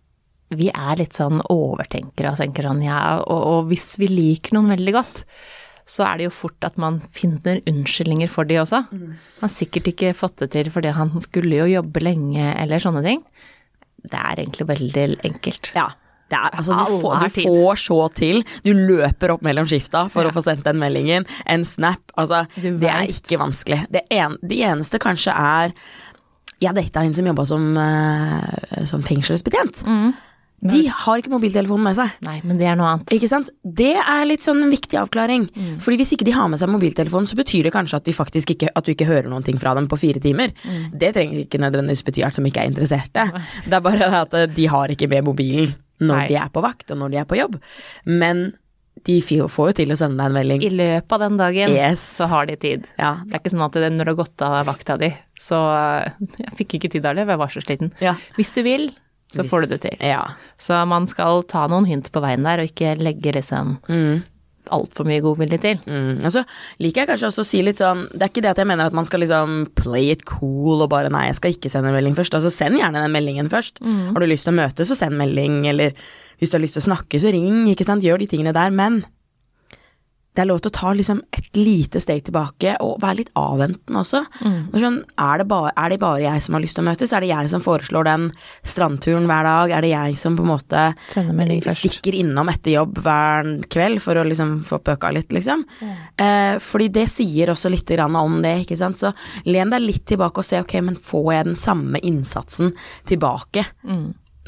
vi 0.58 0.72
er 0.74 0.98
litt 0.98 1.14
sånn 1.14 1.44
overtenkere 1.54 2.32
og 2.34 2.40
tenker 2.40 2.66
sånn 2.66 2.82
ja, 2.82 3.20
og, 3.22 3.42
og 3.52 3.68
hvis 3.70 3.92
vi 4.02 4.08
liker 4.10 4.56
noen 4.56 4.72
veldig 4.74 4.96
godt, 4.96 5.24
så 5.90 6.04
er 6.06 6.20
det 6.22 6.28
jo 6.28 6.34
fort 6.36 6.68
at 6.68 6.76
man 6.78 7.00
finner 7.16 7.64
unnskyldninger 7.70 8.30
for 8.30 8.46
de 8.46 8.60
også. 8.62 8.84
Han 8.94 9.16
har 9.42 9.50
sikkert 9.54 9.90
ikke 9.90 10.12
fått 10.18 10.36
det 10.44 10.52
til 10.54 10.70
fordi 10.74 10.92
han 10.94 11.10
skulle 11.26 11.64
jo 11.64 11.70
jobbe 11.80 12.04
lenge 12.06 12.52
eller 12.62 12.84
sånne 12.84 13.02
ting. 13.08 13.24
Det 14.06 14.16
er 14.20 14.44
egentlig 14.44 14.68
veldig 14.70 15.08
enkelt. 15.28 15.72
Ja. 15.76 15.88
Det 16.30 16.38
er, 16.38 16.52
altså, 16.62 16.76
du, 16.86 17.00
får, 17.02 17.24
du 17.26 17.40
får 17.42 17.80
så 17.82 17.96
til. 18.14 18.44
Du 18.62 18.70
løper 18.78 19.32
opp 19.34 19.42
mellom 19.42 19.66
skifta 19.66 20.04
for 20.14 20.22
Ja. 20.28 20.30
å 20.30 20.36
få 20.36 20.44
sendt 20.46 20.62
den 20.68 20.78
meldingen. 20.78 21.26
En 21.50 21.66
snap. 21.66 22.14
Altså, 22.22 22.44
det 22.54 22.86
er 22.86 23.10
ikke 23.10 23.40
vanskelig. 23.42 23.80
Det, 23.90 24.04
en, 24.14 24.38
de 24.46 24.60
eneste 24.62 25.02
kanskje 25.02 25.34
er 25.34 25.74
Jeg 26.62 26.76
data 26.76 27.02
en 27.02 27.14
som 27.16 27.26
jobba 27.26 27.46
som, 27.48 27.66
eh, 27.82 28.86
som 28.86 29.02
fengselsbetjent. 29.02 29.82
Mm. 29.88 30.10
De 30.62 30.82
har 30.92 31.22
ikke 31.22 31.32
mobiltelefonen 31.32 31.86
med 31.88 31.98
seg. 31.98 32.16
Nei, 32.28 32.38
men 32.44 32.60
det 32.60 32.68
er 32.68 32.78
noe 32.80 32.94
annet. 32.94 33.14
Ikke 33.16 33.30
sant? 33.32 33.52
Det 33.64 33.94
er 34.00 34.26
litt 34.28 34.44
sånn 34.44 34.60
en 34.66 34.74
viktig 34.74 35.00
avklaring. 35.00 35.48
Mm. 35.56 35.76
Fordi 35.84 36.00
hvis 36.02 36.14
ikke 36.16 36.28
de 36.28 36.36
har 36.36 36.50
med 36.52 36.60
seg 36.62 36.72
mobiltelefonen, 36.74 37.30
så 37.30 37.38
betyr 37.40 37.70
det 37.70 37.74
kanskje 37.76 38.02
at, 38.02 38.08
de 38.10 38.16
faktisk 38.16 38.56
ikke, 38.56 38.72
at 38.76 38.88
du 38.88 38.94
ikke 38.94 39.08
hører 39.08 39.30
noen 39.32 39.46
ting 39.48 39.60
fra 39.62 39.76
dem 39.78 39.88
på 39.92 40.00
fire 40.02 40.20
timer. 40.24 40.52
Mm. 40.66 40.88
Det 41.00 41.14
trenger 41.16 41.44
ikke 41.46 41.62
nødvendigvis 41.64 42.04
bety 42.08 42.26
at 42.28 42.40
de 42.40 42.48
ikke 42.52 42.66
er 42.66 42.74
interesserte. 42.74 43.28
Det 43.66 43.78
er 43.80 43.86
bare 43.86 44.10
at 44.24 44.36
eh, 44.36 44.50
de 44.52 44.68
har 44.72 44.92
ikke 44.92 45.10
med 45.12 45.30
mobilen 45.30 45.72
når 46.00 46.16
Nei. 46.16 46.28
de 46.32 46.40
er 46.40 46.52
på 46.52 46.64
vakt, 46.64 46.92
og 46.94 47.00
når 47.02 47.12
de 47.14 47.20
er 47.22 47.28
på 47.28 47.38
jobb. 47.40 47.58
Men 48.08 48.50
de 49.08 49.20
får 49.24 49.70
jo 49.72 49.76
til 49.80 49.94
å 49.94 49.98
sende 50.00 50.20
deg 50.20 50.30
en 50.30 50.36
melding. 50.36 50.64
I 50.66 50.72
løpet 50.76 51.16
av 51.16 51.22
den 51.24 51.38
dagen 51.40 51.74
Yes. 51.76 52.02
så 52.20 52.28
har 52.32 52.48
de 52.50 52.56
tid. 52.60 52.88
Ja. 53.00 53.18
Det 53.26 53.36
er 53.36 53.42
ikke 53.44 53.54
sånn 53.54 53.66
at 53.68 53.78
det, 53.80 53.92
når 53.96 54.10
du 54.10 54.12
har 54.14 54.20
gått 54.24 54.44
av 54.46 54.58
vakta 54.68 54.98
di, 55.00 55.12
så 55.40 55.60
eh, 55.76 56.26
Jeg 56.44 56.58
fikk 56.64 56.80
ikke 56.80 56.92
tid 56.98 57.08
av 57.08 57.20
for 57.22 57.34
jeg 57.36 57.42
var 57.44 57.54
så 57.54 57.64
sliten. 57.64 57.94
Ja. 58.04 58.16
Hvis 58.36 58.52
du 58.56 58.62
vil, 58.66 58.90
så 59.32 59.46
får 59.48 59.62
du 59.62 59.68
det 59.76 59.82
til. 59.86 59.96
Ja. 60.02 60.24
Så 60.58 60.80
man 60.90 61.06
skal 61.08 61.44
ta 61.50 61.68
noen 61.70 61.86
hint 61.86 62.12
på 62.12 62.22
veien 62.24 62.44
der, 62.44 62.60
og 62.64 62.70
ikke 62.72 62.96
legge 63.00 63.34
liksom 63.36 63.78
Mm. 63.90 64.24
altfor 64.70 65.06
mye 65.06 65.22
godvilje 65.22 65.58
til. 65.62 65.80
Mm. 65.90 66.24
Og 66.26 66.32
så 66.34 66.44
liker 66.80 67.02
jeg 67.02 67.10
kanskje 67.10 67.28
også 67.32 67.42
å 67.42 67.48
si 67.50 67.62
litt 67.66 67.78
sånn 67.82 68.04
Det 68.14 68.22
er 68.22 68.30
ikke 68.30 68.42
det 68.46 68.52
at 68.52 68.58
jeg 68.62 68.68
mener 68.70 68.86
at 68.86 68.94
man 68.94 69.06
skal 69.06 69.20
liksom 69.24 69.68
play 69.76 70.12
it 70.12 70.26
cool 70.30 70.82
og 70.84 70.90
bare 70.92 71.10
nei, 71.10 71.28
jeg 71.28 71.36
skal 71.40 71.52
ikke 71.56 71.70
sende 71.74 71.90
en 71.90 71.96
melding 71.98 72.16
først. 72.18 72.36
Altså 72.38 72.52
send 72.54 72.78
gjerne 72.78 73.02
den 73.02 73.12
meldingen 73.16 73.50
først. 73.50 73.80
Har 73.82 74.20
du 74.20 74.26
lyst 74.30 74.46
til 74.46 74.54
å 74.54 74.60
møte, 74.62 74.86
så 74.86 74.96
send 74.98 75.18
melding, 75.18 75.66
eller 75.68 75.94
hvis 76.40 76.52
du 76.52 76.58
har 76.58 76.62
lyst 76.62 76.78
til 76.78 76.86
å 76.86 76.90
snakke, 76.96 77.20
så 77.20 77.32
ring, 77.34 77.66
ikke 77.68 77.84
sant. 77.86 78.04
Gjør 78.06 78.20
de 78.22 78.28
tingene 78.28 78.54
der. 78.54 78.70
Men 78.72 79.04
det 80.40 80.46
er 80.46 80.48
lov 80.54 80.62
til 80.64 80.72
å 80.72 80.78
ta 80.78 80.92
liksom 80.96 81.18
et 81.36 81.58
lite 81.60 82.00
steg 82.00 82.22
tilbake 82.30 82.78
og 82.86 83.02
være 83.04 83.20
litt 83.20 83.32
avventende 83.40 84.00
også. 84.00 84.22
Og 84.72 84.78
Sånn, 84.80 85.02
er, 85.20 85.42
det 85.42 85.48
bare, 85.52 85.74
er 85.76 85.92
det 85.92 85.98
bare 86.00 86.22
jeg 86.24 86.46
som 86.46 86.56
har 86.56 86.64
lyst 86.64 86.78
til 86.80 86.86
å 86.86 86.88
møtes? 86.88 87.12
Er 87.12 87.26
det 87.26 87.32
jeg 87.34 87.52
som 87.52 87.64
foreslår 87.66 88.08
den 88.08 88.28
strandturen 88.64 89.28
hver 89.28 89.44
dag? 89.50 89.74
Er 89.76 89.84
det 89.84 89.92
jeg 89.92 90.16
som 90.22 90.38
på 90.40 90.46
en 90.46 90.52
måte 90.54 90.86
stikker 91.76 92.16
innom 92.22 92.52
etter 92.54 92.78
jobb 92.78 93.02
hver 93.04 93.52
kveld 93.74 94.00
for 94.06 94.22
å 94.22 94.24
liksom 94.30 94.56
få 94.70 94.80
pøka 94.88 95.12
litt, 95.16 95.36
liksom? 95.36 95.66
Eh, 96.16 96.56
fordi 96.64 96.88
det 97.02 97.10
sier 97.12 97.52
også 97.52 97.72
litt 97.74 97.92
om 98.00 98.40
det, 98.46 98.56
ikke 98.64 98.80
sant. 98.80 98.96
Så 99.02 99.12
len 99.50 99.70
deg 99.74 99.84
litt 99.84 100.06
tilbake 100.08 100.40
og 100.40 100.48
se 100.48 100.64
ok, 100.64 100.80
men 100.88 100.96
får 100.96 101.30
jeg 101.34 101.50
den 101.52 101.60
samme 101.60 102.00
innsatsen 102.06 102.72
tilbake 103.10 103.66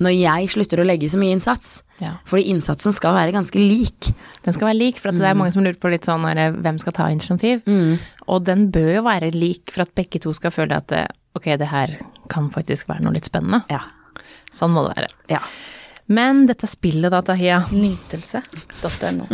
når 0.01 0.13
jeg 0.17 0.49
slutter 0.55 0.81
å 0.81 0.85
legge 0.87 1.09
så 1.13 1.19
mye 1.21 1.35
innsats. 1.37 1.79
Ja. 2.01 2.15
Fordi 2.25 2.47
innsatsen 2.49 2.95
skal 2.97 3.13
være 3.13 3.35
ganske 3.35 3.61
lik. 3.61 4.09
Den 4.41 4.55
skal 4.55 4.71
være 4.71 4.79
lik, 4.79 4.97
for 5.01 5.11
at 5.11 5.19
det 5.21 5.27
er 5.29 5.37
mange 5.37 5.53
som 5.53 5.61
lurer 5.61 5.77
på 5.77 5.91
litt 5.93 6.07
sånn 6.09 6.25
hvem 6.25 6.79
skal 6.81 6.95
ta 6.97 7.09
initiativ. 7.13 7.61
Og 8.27 8.45
den 8.47 8.69
bør 8.73 8.95
jo 8.97 9.03
være 9.05 9.29
lik 9.35 9.69
for 9.73 9.85
at 9.85 9.93
begge 9.97 10.21
to 10.23 10.33
skal 10.33 10.53
føle 10.55 10.79
at 10.81 10.89
det, 10.89 11.03
ok, 11.37 11.51
det 11.61 11.69
her 11.69 11.93
kan 12.33 12.49
faktisk 12.53 12.89
være 12.89 13.05
noe 13.05 13.13
litt 13.19 13.29
spennende. 13.29 13.61
Ja. 13.69 13.83
Sånn 14.51 14.73
må 14.73 14.87
det 14.87 14.97
være. 14.97 15.13
ja. 15.37 15.43
Men 16.11 16.45
dette 16.49 16.67
spillet 16.69 17.13
da, 17.13 17.21
Tahiya 17.25 17.61
Nytelse.no. 17.71 19.27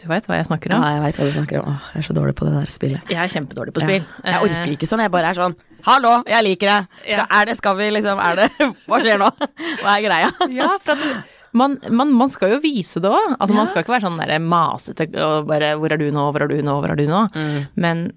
du 0.00 0.06
veit 0.08 0.26
hva 0.26 0.38
jeg 0.38 0.48
snakker 0.48 0.72
om? 0.74 0.82
Ja, 0.82 0.94
jeg 0.96 1.02
veit 1.04 1.18
hva 1.20 1.26
du 1.28 1.34
snakker 1.34 1.58
om. 1.60 1.66
Åh, 1.74 1.88
jeg 1.94 2.02
er 2.02 2.06
så 2.08 2.14
dårlig 2.16 2.34
på 2.38 2.46
det 2.48 2.54
der 2.56 2.70
spillet. 2.72 3.10
Jeg 3.12 3.20
er 3.20 3.32
kjempedårlig 3.34 3.74
på 3.76 3.82
Ja. 3.84 3.88
spill. 3.90 4.06
Jeg 4.24 4.46
orker 4.46 4.72
ikke 4.74 4.88
sånn, 4.90 5.02
jeg 5.04 5.12
bare 5.12 5.32
er 5.32 5.40
sånn 5.40 5.56
Hallo, 5.86 6.14
jeg 6.28 6.44
liker 6.44 6.68
det! 6.68 6.80
Ja. 7.14 7.26
Er 7.32 7.46
det, 7.48 7.56
skal 7.56 7.76
vi 7.78 7.86
liksom 7.94 8.18
Er 8.20 8.36
det 8.36 8.48
Hva 8.88 8.98
skjer 9.00 9.20
nå? 9.22 9.30
Hva 9.82 9.94
er 9.96 10.02
greia? 10.04 10.30
Ja, 10.52 10.74
for 10.84 10.92
at 10.92 11.36
man, 11.56 11.78
man, 11.90 12.12
man 12.14 12.30
skal 12.30 12.52
jo 12.52 12.60
vise 12.62 13.00
det 13.02 13.10
òg. 13.10 13.32
Altså, 13.40 13.54
Ja. 13.54 13.58
Man 13.58 13.68
skal 13.70 13.82
ikke 13.82 13.94
være 13.96 14.06
sånn 14.06 14.20
der 14.20 14.38
masete 14.38 15.08
og 15.18 15.48
bare 15.48 15.72
'hvor 15.80 15.92
er 15.92 15.98
du 15.98 16.10
nå, 16.14 16.28
hvor 16.30 16.44
er 16.44 16.48
du 16.52 16.60
nå, 16.62 16.76
hvor 16.80 16.92
er 16.92 16.96
du 17.00 17.06
nå'? 17.08 17.24
Mm. 17.34 17.66
Men 17.74 18.12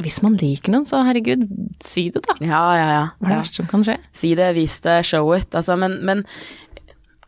hvis 0.00 0.22
man 0.24 0.38
liker 0.40 0.72
noen, 0.72 0.86
så 0.88 1.02
herregud, 1.04 1.44
si 1.84 2.08
det, 2.10 2.22
da. 2.24 2.34
Ja, 2.40 2.62
ja, 2.78 2.86
ja. 2.88 3.04
Hva 3.20 3.26
er 3.26 3.28
det 3.28 3.36
ja. 3.36 3.42
verste 3.42 3.60
som 3.60 3.68
kan 3.68 3.84
skje? 3.84 3.98
Si 4.16 4.34
det, 4.38 4.54
vis 4.56 4.80
det, 4.80 5.04
show 5.04 5.28
it. 5.36 5.50
Altså, 5.54 5.76
men, 5.76 5.98
men 6.06 6.24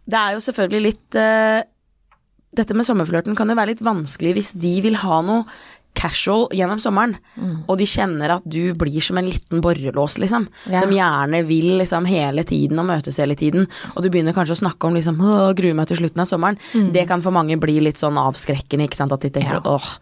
det 0.05 0.21
er 0.21 0.35
jo 0.37 0.43
selvfølgelig 0.45 0.83
litt 0.91 1.19
uh, 1.21 1.63
Dette 2.55 2.77
med 2.77 2.87
sommerflørten 2.87 3.35
kan 3.35 3.51
jo 3.51 3.57
være 3.59 3.73
litt 3.73 3.81
vanskelig 3.83 4.37
hvis 4.37 4.53
de 4.63 4.77
vil 4.85 5.01
ha 5.01 5.17
noe 5.27 5.43
casual 5.95 6.49
gjennom 6.53 6.79
sommeren, 6.83 7.17
Mm. 7.39 7.65
og 7.69 7.79
de 7.79 7.85
kjenner 7.87 8.31
at 8.37 8.43
du 8.49 8.75
blir 8.75 9.01
som 9.03 9.17
en 9.19 9.27
liten 9.29 9.61
borrelås, 9.63 10.19
liksom. 10.19 10.49
Ja. 10.71 10.81
Som 10.81 10.91
gjerne 10.91 11.47
vil 11.47 11.79
liksom 11.79 12.07
hele 12.07 12.45
tiden 12.45 12.79
og 12.79 12.87
møtes 12.87 13.17
hele 13.19 13.35
tiden, 13.37 13.67
og 13.97 14.03
du 14.03 14.11
begynner 14.11 14.35
kanskje 14.35 14.57
å 14.59 14.63
snakke 14.69 14.85
om 14.87 14.95
liksom 14.95 15.19
Å, 15.21 15.55
gruer 15.55 15.75
meg 15.75 15.87
til 15.89 15.97
slutten 15.97 16.21
av 16.21 16.27
sommeren. 16.27 16.59
Det 16.93 17.07
kan 17.09 17.21
for 17.21 17.31
mange 17.33 17.59
bli 17.59 17.79
litt 17.81 17.97
sånn 17.97 18.17
avskrekkende, 18.19 18.89
ikke 18.89 18.97
sant. 18.97 19.13
At 19.13 19.21
de 19.21 19.31
tenker 19.31 19.61
Mm. 19.61 19.65
Ja. 19.65 19.77
åh, 19.79 19.99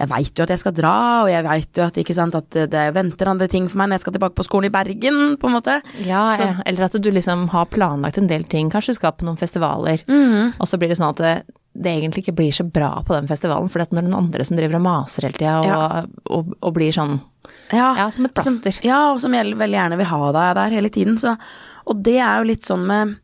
jeg 0.00 0.08
veit 0.08 0.34
jo 0.36 0.42
at 0.42 0.48
jeg 0.48 0.58
skal 0.58 0.72
dra, 0.72 1.22
og 1.24 1.28
jeg 1.28 1.44
veit 1.44 1.74
jo 1.76 1.82
at 1.84 1.94
ikke 1.94 2.14
sant, 2.14 2.34
at 2.34 2.50
det 2.50 2.94
venter 2.94 3.28
andre 3.28 3.48
ting 3.48 3.68
for 3.68 3.78
meg 3.78 3.88
når 3.88 3.94
jeg 3.98 4.00
skal 4.00 4.12
tilbake 4.12 4.34
på 4.34 4.44
skolen 4.44 4.66
i 4.66 4.68
Bergen, 4.68 5.36
på 5.36 5.46
en 5.48 5.54
måte. 5.60 5.82
Ja, 6.04 6.36
Så- 6.36 6.62
eller 6.66 6.84
at 6.84 6.92
du 6.92 7.10
liksom 7.10 7.48
har 7.50 7.66
planlagt 7.66 8.18
en 8.18 8.26
del 8.26 8.44
ting. 8.44 8.70
Kanskje 8.70 8.88
du 8.88 8.94
skal 8.94 9.12
på 9.12 9.24
noen 9.24 9.38
festivaler, 9.38 10.00
mm. 10.06 10.54
og 10.60 10.66
så 10.68 10.78
blir 10.78 10.88
det 10.88 10.98
sånn 10.98 11.10
at 11.10 11.16
det, 11.16 11.44
det 11.72 11.92
egentlig 11.94 12.24
ikke 12.24 12.34
blir 12.40 12.52
så 12.52 12.64
bra 12.66 13.02
på 13.06 13.14
den 13.14 13.28
festivalen, 13.30 13.68
for 13.70 13.78
det 13.78 13.92
er 13.92 14.02
noen 14.02 14.16
andre 14.24 14.44
som 14.44 14.56
driver 14.58 14.80
og 14.80 14.82
maser 14.82 15.22
hele 15.28 15.38
tida 15.38 15.58
og, 15.60 15.66
Ja. 15.70 16.04
og, 16.34 16.54
og 16.60 16.74
blir 16.74 16.92
sånn 16.92 17.20
Ja, 17.72 17.94
Ja, 17.96 18.08
som 18.10 18.24
et 18.26 18.34
plaster. 18.34 18.72
Som, 18.74 18.84
ja, 18.84 19.12
og 19.12 19.20
som 19.22 19.32
veldig 19.32 19.56
gjerne 19.70 19.96
vil 20.00 20.06
ha 20.10 20.32
deg 20.32 20.54
der 20.58 20.70
hele 20.76 20.90
tiden. 20.90 21.16
Så, 21.18 21.36
og 21.86 22.02
det 22.02 22.18
er 22.18 22.38
jo 22.42 22.48
litt 22.50 22.66
sånn 22.66 22.82
med 22.86 23.14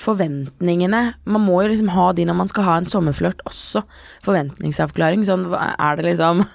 forventningene. 0.00 1.02
Man 1.24 1.44
må 1.46 1.60
jo 1.62 1.70
liksom 1.70 1.92
ha 1.94 2.10
de 2.16 2.26
når 2.26 2.36
man 2.38 2.50
skal 2.50 2.66
ha 2.66 2.76
en 2.80 2.88
sommerflørt 2.90 3.42
også. 3.48 3.84
Forventningsavklaring. 4.26 5.22
Sånn, 5.28 5.46
er 5.54 6.00
det 6.00 6.08
liksom 6.10 6.44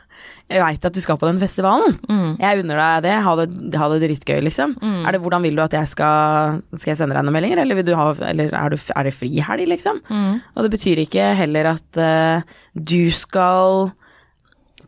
Jeg 0.50 0.64
veit 0.64 0.86
at 0.88 0.96
du 0.96 1.00
skal 1.00 1.20
på 1.22 1.28
den 1.30 1.38
festivalen. 1.38 1.94
Jeg 2.42 2.64
unner 2.64 2.80
deg 2.82 3.04
det. 3.06 3.14
Ha 3.22 3.36
det, 3.38 3.48
ha 3.78 3.90
det 3.94 4.00
dritgøy, 4.02 4.40
liksom. 4.48 4.74
Er 4.82 5.14
det, 5.14 5.22
hvordan 5.22 5.46
vil 5.46 5.60
du 5.60 5.62
at 5.62 5.76
jeg 5.78 5.92
skal 5.92 6.58
Skal 6.74 6.92
jeg 6.92 7.00
sende 7.04 7.14
deg 7.14 7.28
noen 7.28 7.38
meldinger, 7.38 7.62
eller, 7.62 7.78
vil 7.78 7.86
du 7.92 7.94
ha, 7.94 8.08
eller 8.32 8.56
er, 8.58 8.74
du, 8.74 8.90
er 8.98 9.06
det 9.06 9.14
frihelg, 9.14 9.70
liksom? 9.70 10.02
Og 10.10 10.66
det 10.66 10.74
betyr 10.74 11.04
ikke 11.06 11.30
heller 11.38 11.70
at 11.76 12.02
uh, 12.02 12.58
du 12.74 13.14
skal 13.14 13.92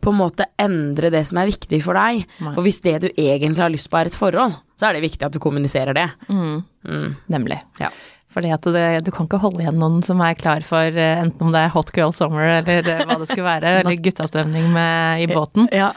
på 0.02 0.10
en 0.10 0.18
måte 0.18 0.48
endre 0.60 1.12
det 1.14 1.22
som 1.30 1.38
er 1.38 1.50
viktig 1.52 1.78
for 1.84 1.94
deg. 1.94 2.24
Nei. 2.42 2.54
Og 2.56 2.66
hvis 2.66 2.82
det 2.82 2.96
du 3.04 3.08
egentlig 3.12 3.62
har 3.62 3.72
lyst 3.72 3.90
på 3.90 4.00
er 4.00 4.10
et 4.10 4.18
forhold, 4.18 4.56
så 4.80 4.88
er 4.88 4.98
det 4.98 5.04
viktig 5.04 5.28
at 5.28 5.34
du 5.34 5.38
kommuniserer 5.42 5.94
det. 5.94 6.08
Mm. 6.26 7.14
Nemlig. 7.30 7.60
Ja. 7.78 7.92
Fordi 8.32 8.52
at 8.54 8.64
det, 8.74 8.84
du 9.04 9.10
kan 9.12 9.26
ikke 9.28 9.40
holde 9.42 9.60
igjen 9.64 9.76
noen 9.80 10.00
som 10.06 10.20
er 10.24 10.36
klar 10.40 10.64
for 10.64 10.88
eh, 10.88 11.18
enten 11.22 11.48
om 11.48 11.52
det 11.52 11.66
er 11.66 11.74
hot 11.74 11.90
girl 11.96 12.14
summer 12.16 12.46
eller 12.60 12.86
eh, 12.88 13.02
hva 13.08 13.18
det 13.20 13.28
skulle 13.28 13.44
være, 13.48 13.74
eller 13.82 13.98
guttastemning 14.04 14.70
med, 14.72 15.24
i 15.24 15.28
båten. 15.32 15.68
Ja. 15.74 15.90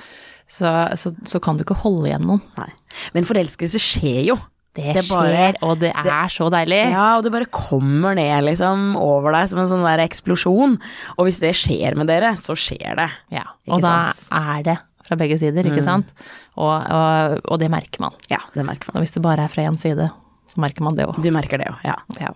Så, 0.52 0.68
så, 1.00 1.14
så 1.26 1.40
kan 1.42 1.58
du 1.58 1.64
ikke 1.66 1.78
holde 1.86 2.10
igjen 2.12 2.28
noen. 2.28 2.44
Nei. 2.60 2.68
Men 3.16 3.26
forelskelse 3.28 3.80
skjer 3.82 4.22
jo. 4.34 4.36
Det, 4.76 4.90
Det 4.98 5.06
skjer, 5.08 5.16
bare- 5.56 5.62
og 5.64 5.78
det 5.80 5.94
er 5.96 6.28
så 6.34 6.50
deilig. 6.52 6.82
Ja, 6.92 7.06
og 7.16 7.24
det 7.24 7.32
bare 7.32 7.48
kommer 7.48 8.18
ned 8.20 8.44
liksom 8.50 8.98
over 9.00 9.32
deg 9.38 9.48
som 9.48 9.62
en 9.64 9.70
sånn 9.72 9.86
der 9.88 10.04
eksplosjon. 10.04 10.76
Og 11.16 11.30
hvis 11.30 11.40
det 11.40 11.54
skjer 11.56 11.96
med 11.96 12.12
dere, 12.12 12.34
så 12.36 12.58
skjer 12.60 13.00
det. 13.00 13.08
Ja, 13.38 13.46
Ikke 13.64 13.78
og 13.78 13.86
da 13.88 13.94
sant? 14.12 14.36
er 14.36 14.68
det 14.68 14.76
fra 15.08 15.16
begge 15.22 15.38
sider, 15.40 15.68
ikke 15.72 15.84
sant? 15.86 16.12
Og, 16.60 16.74
og, 16.76 17.40
og 17.48 17.60
det 17.62 17.72
merker 17.72 18.04
man. 18.04 18.20
Ja, 18.28 18.42
det 18.56 18.66
merker 18.68 18.90
man. 18.92 19.00
Og 19.00 19.06
hvis 19.06 19.16
det 19.16 19.24
bare 19.24 19.46
er 19.48 19.52
fra 19.54 19.64
én 19.70 19.80
side, 19.80 20.10
så 20.56 20.64
merker 20.64 20.86
man 20.88 20.98
det 20.98 21.08
òg. 21.10 21.20
Du 21.24 21.30
merker 21.36 21.62
det 21.62 21.68
jo, 21.70 21.76
ja. 21.86 21.96
Ja. 22.22 22.32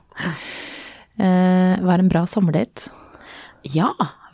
Eh, 1.19 1.75
hva 1.83 1.95
er 1.95 2.03
en 2.03 2.11
bra 2.11 2.25
sommerdate? 2.29 2.91
Ja, 3.67 3.91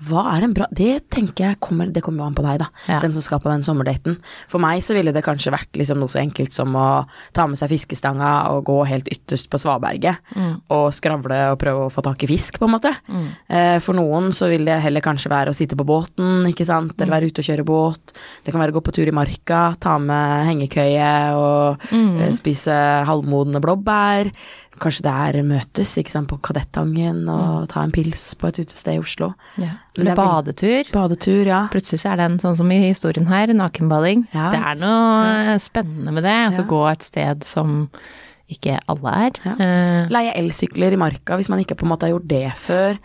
hva 0.10 0.26
er 0.36 0.46
en 0.46 0.54
bra 0.56 0.68
Det 0.76 1.10
tenker 1.14 1.46
jeg 1.50 1.60
kommer 1.64 1.92
Det 1.94 2.02
kommer 2.04 2.24
jo 2.24 2.28
an 2.30 2.36
på 2.38 2.44
deg, 2.46 2.60
da. 2.62 2.68
Ja. 2.90 3.00
Den 3.04 3.14
som 3.16 3.24
skal 3.24 3.42
på 3.44 3.50
den 3.52 3.64
sommerdaten. 3.66 4.18
For 4.52 4.62
meg 4.62 4.84
så 4.86 4.96
ville 4.98 5.14
det 5.16 5.24
kanskje 5.26 5.54
vært 5.54 5.78
liksom 5.80 6.02
noe 6.02 6.12
så 6.12 6.20
enkelt 6.22 6.54
som 6.56 6.76
å 6.76 7.06
ta 7.36 7.46
med 7.48 7.60
seg 7.60 7.72
fiskestanga 7.72 8.32
og 8.54 8.66
gå 8.68 8.78
helt 8.90 9.08
ytterst 9.12 9.50
på 9.52 9.60
svaberget 9.62 10.20
og 10.74 10.88
skravle 10.96 11.40
og 11.54 11.60
prøve 11.62 11.86
å 11.88 11.94
få 11.94 12.04
tak 12.06 12.24
i 12.26 12.30
fisk, 12.30 12.60
på 12.60 12.68
en 12.68 12.74
måte. 12.76 12.92
Eh, 13.48 13.78
for 13.84 13.98
noen 13.98 14.32
så 14.36 14.50
vil 14.52 14.66
det 14.68 14.80
heller 14.84 15.04
kanskje 15.06 15.32
være 15.32 15.54
å 15.54 15.58
sitte 15.58 15.78
på 15.80 15.86
båten, 15.88 16.46
ikke 16.50 16.68
sant, 16.68 16.96
eller 17.00 17.16
være 17.16 17.30
ute 17.32 17.44
og 17.44 17.50
kjøre 17.50 17.68
båt. 17.68 18.16
Det 18.44 18.54
kan 18.54 18.62
være 18.64 18.76
å 18.76 18.78
gå 18.80 18.84
på 18.86 18.96
tur 18.96 19.10
i 19.10 19.16
marka, 19.16 19.62
ta 19.82 19.98
med 20.02 20.50
hengekøye 20.50 21.12
og 21.38 21.88
eh, 21.96 22.32
spise 22.36 22.76
halvmodne 23.08 23.62
blåbær. 23.64 24.32
Kanskje 24.82 25.06
det 25.06 25.14
er 25.14 25.48
møtes 25.48 25.94
sant, 26.12 26.28
på 26.30 26.38
Kadettangen 26.44 27.24
og 27.32 27.70
ta 27.72 27.86
en 27.86 27.94
pils 27.96 28.28
på 28.40 28.50
et 28.52 28.60
utested 28.64 28.98
i 28.98 29.02
Oslo. 29.02 29.32
Ja. 29.62 29.78
Eller 29.96 30.12
er 30.12 30.20
badetur. 30.20 30.92
Badetur, 30.92 31.44
ja. 31.48 31.64
Plutselig 31.72 32.02
så 32.04 32.12
er 32.12 32.20
det 32.20 32.30
en 32.30 32.40
sånn 32.44 32.58
som 32.60 32.72
i 32.76 32.82
historien 32.84 33.28
her, 33.30 33.54
nakenbading. 33.56 34.26
Ja, 34.36 34.50
det 34.52 34.62
er 34.62 34.80
noe 34.84 35.58
spennende 35.64 36.16
med 36.16 36.28
det. 36.28 36.38
Altså 36.50 36.68
gå 36.68 36.82
et 36.92 37.06
sted 37.08 37.46
som 37.48 37.86
ikke 38.52 38.78
alle 38.92 39.14
er. 39.26 39.38
Eh, 39.56 40.10
Leie 40.14 40.34
elsykler 40.38 40.94
i 40.94 41.00
marka 41.02 41.38
hvis 41.40 41.50
man 41.50 41.64
ikke 41.64 41.78
på 41.80 41.88
en 41.88 41.96
måte 41.96 42.06
har 42.10 42.14
gjort 42.14 42.28
det 42.30 42.50
før. 42.60 43.00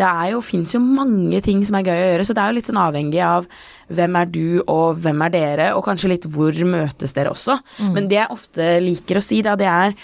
Det 0.00 0.06
er 0.06 0.30
jo, 0.32 0.40
fins 0.40 0.72
jo 0.72 0.80
mange 0.80 1.42
ting 1.44 1.60
som 1.66 1.76
er 1.76 1.84
gøy 1.84 1.98
å 1.98 2.08
gjøre, 2.14 2.24
så 2.24 2.34
det 2.36 2.42
er 2.42 2.52
jo 2.52 2.56
litt 2.56 2.68
sånn 2.70 2.80
avhengig 2.80 3.20
av 3.26 3.46
hvem 3.92 4.16
er 4.16 4.30
du 4.32 4.44
og 4.62 5.00
hvem 5.02 5.24
er 5.26 5.34
dere, 5.34 5.68
og 5.76 5.84
kanskje 5.84 6.12
litt 6.14 6.26
hvor 6.30 6.56
møtes 6.64 7.12
dere 7.16 7.34
også. 7.34 7.58
Men 7.92 8.08
det 8.08 8.20
jeg 8.22 8.32
ofte 8.32 8.68
liker 8.80 9.20
å 9.20 9.24
si, 9.24 9.42
da, 9.44 9.56
det 9.60 9.68
er 9.68 9.96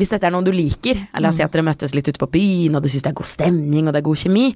hvis 0.00 0.08
dette 0.08 0.24
er 0.24 0.32
noe 0.32 0.44
du 0.46 0.50
liker, 0.54 0.96
eller 1.12 1.26
la 1.26 1.28
oss 1.28 1.36
si 1.36 1.42
at 1.44 1.52
dere 1.52 1.66
møttes 1.66 1.92
litt 1.94 2.08
ute 2.08 2.18
på 2.22 2.28
byen, 2.32 2.76
og 2.78 2.82
du 2.82 2.88
syns 2.88 3.04
det 3.04 3.10
er 3.10 3.18
god 3.18 3.28
stemning 3.28 3.88
og 3.88 3.92
det 3.92 4.00
er 4.00 4.06
god 4.06 4.20
kjemi, 4.22 4.46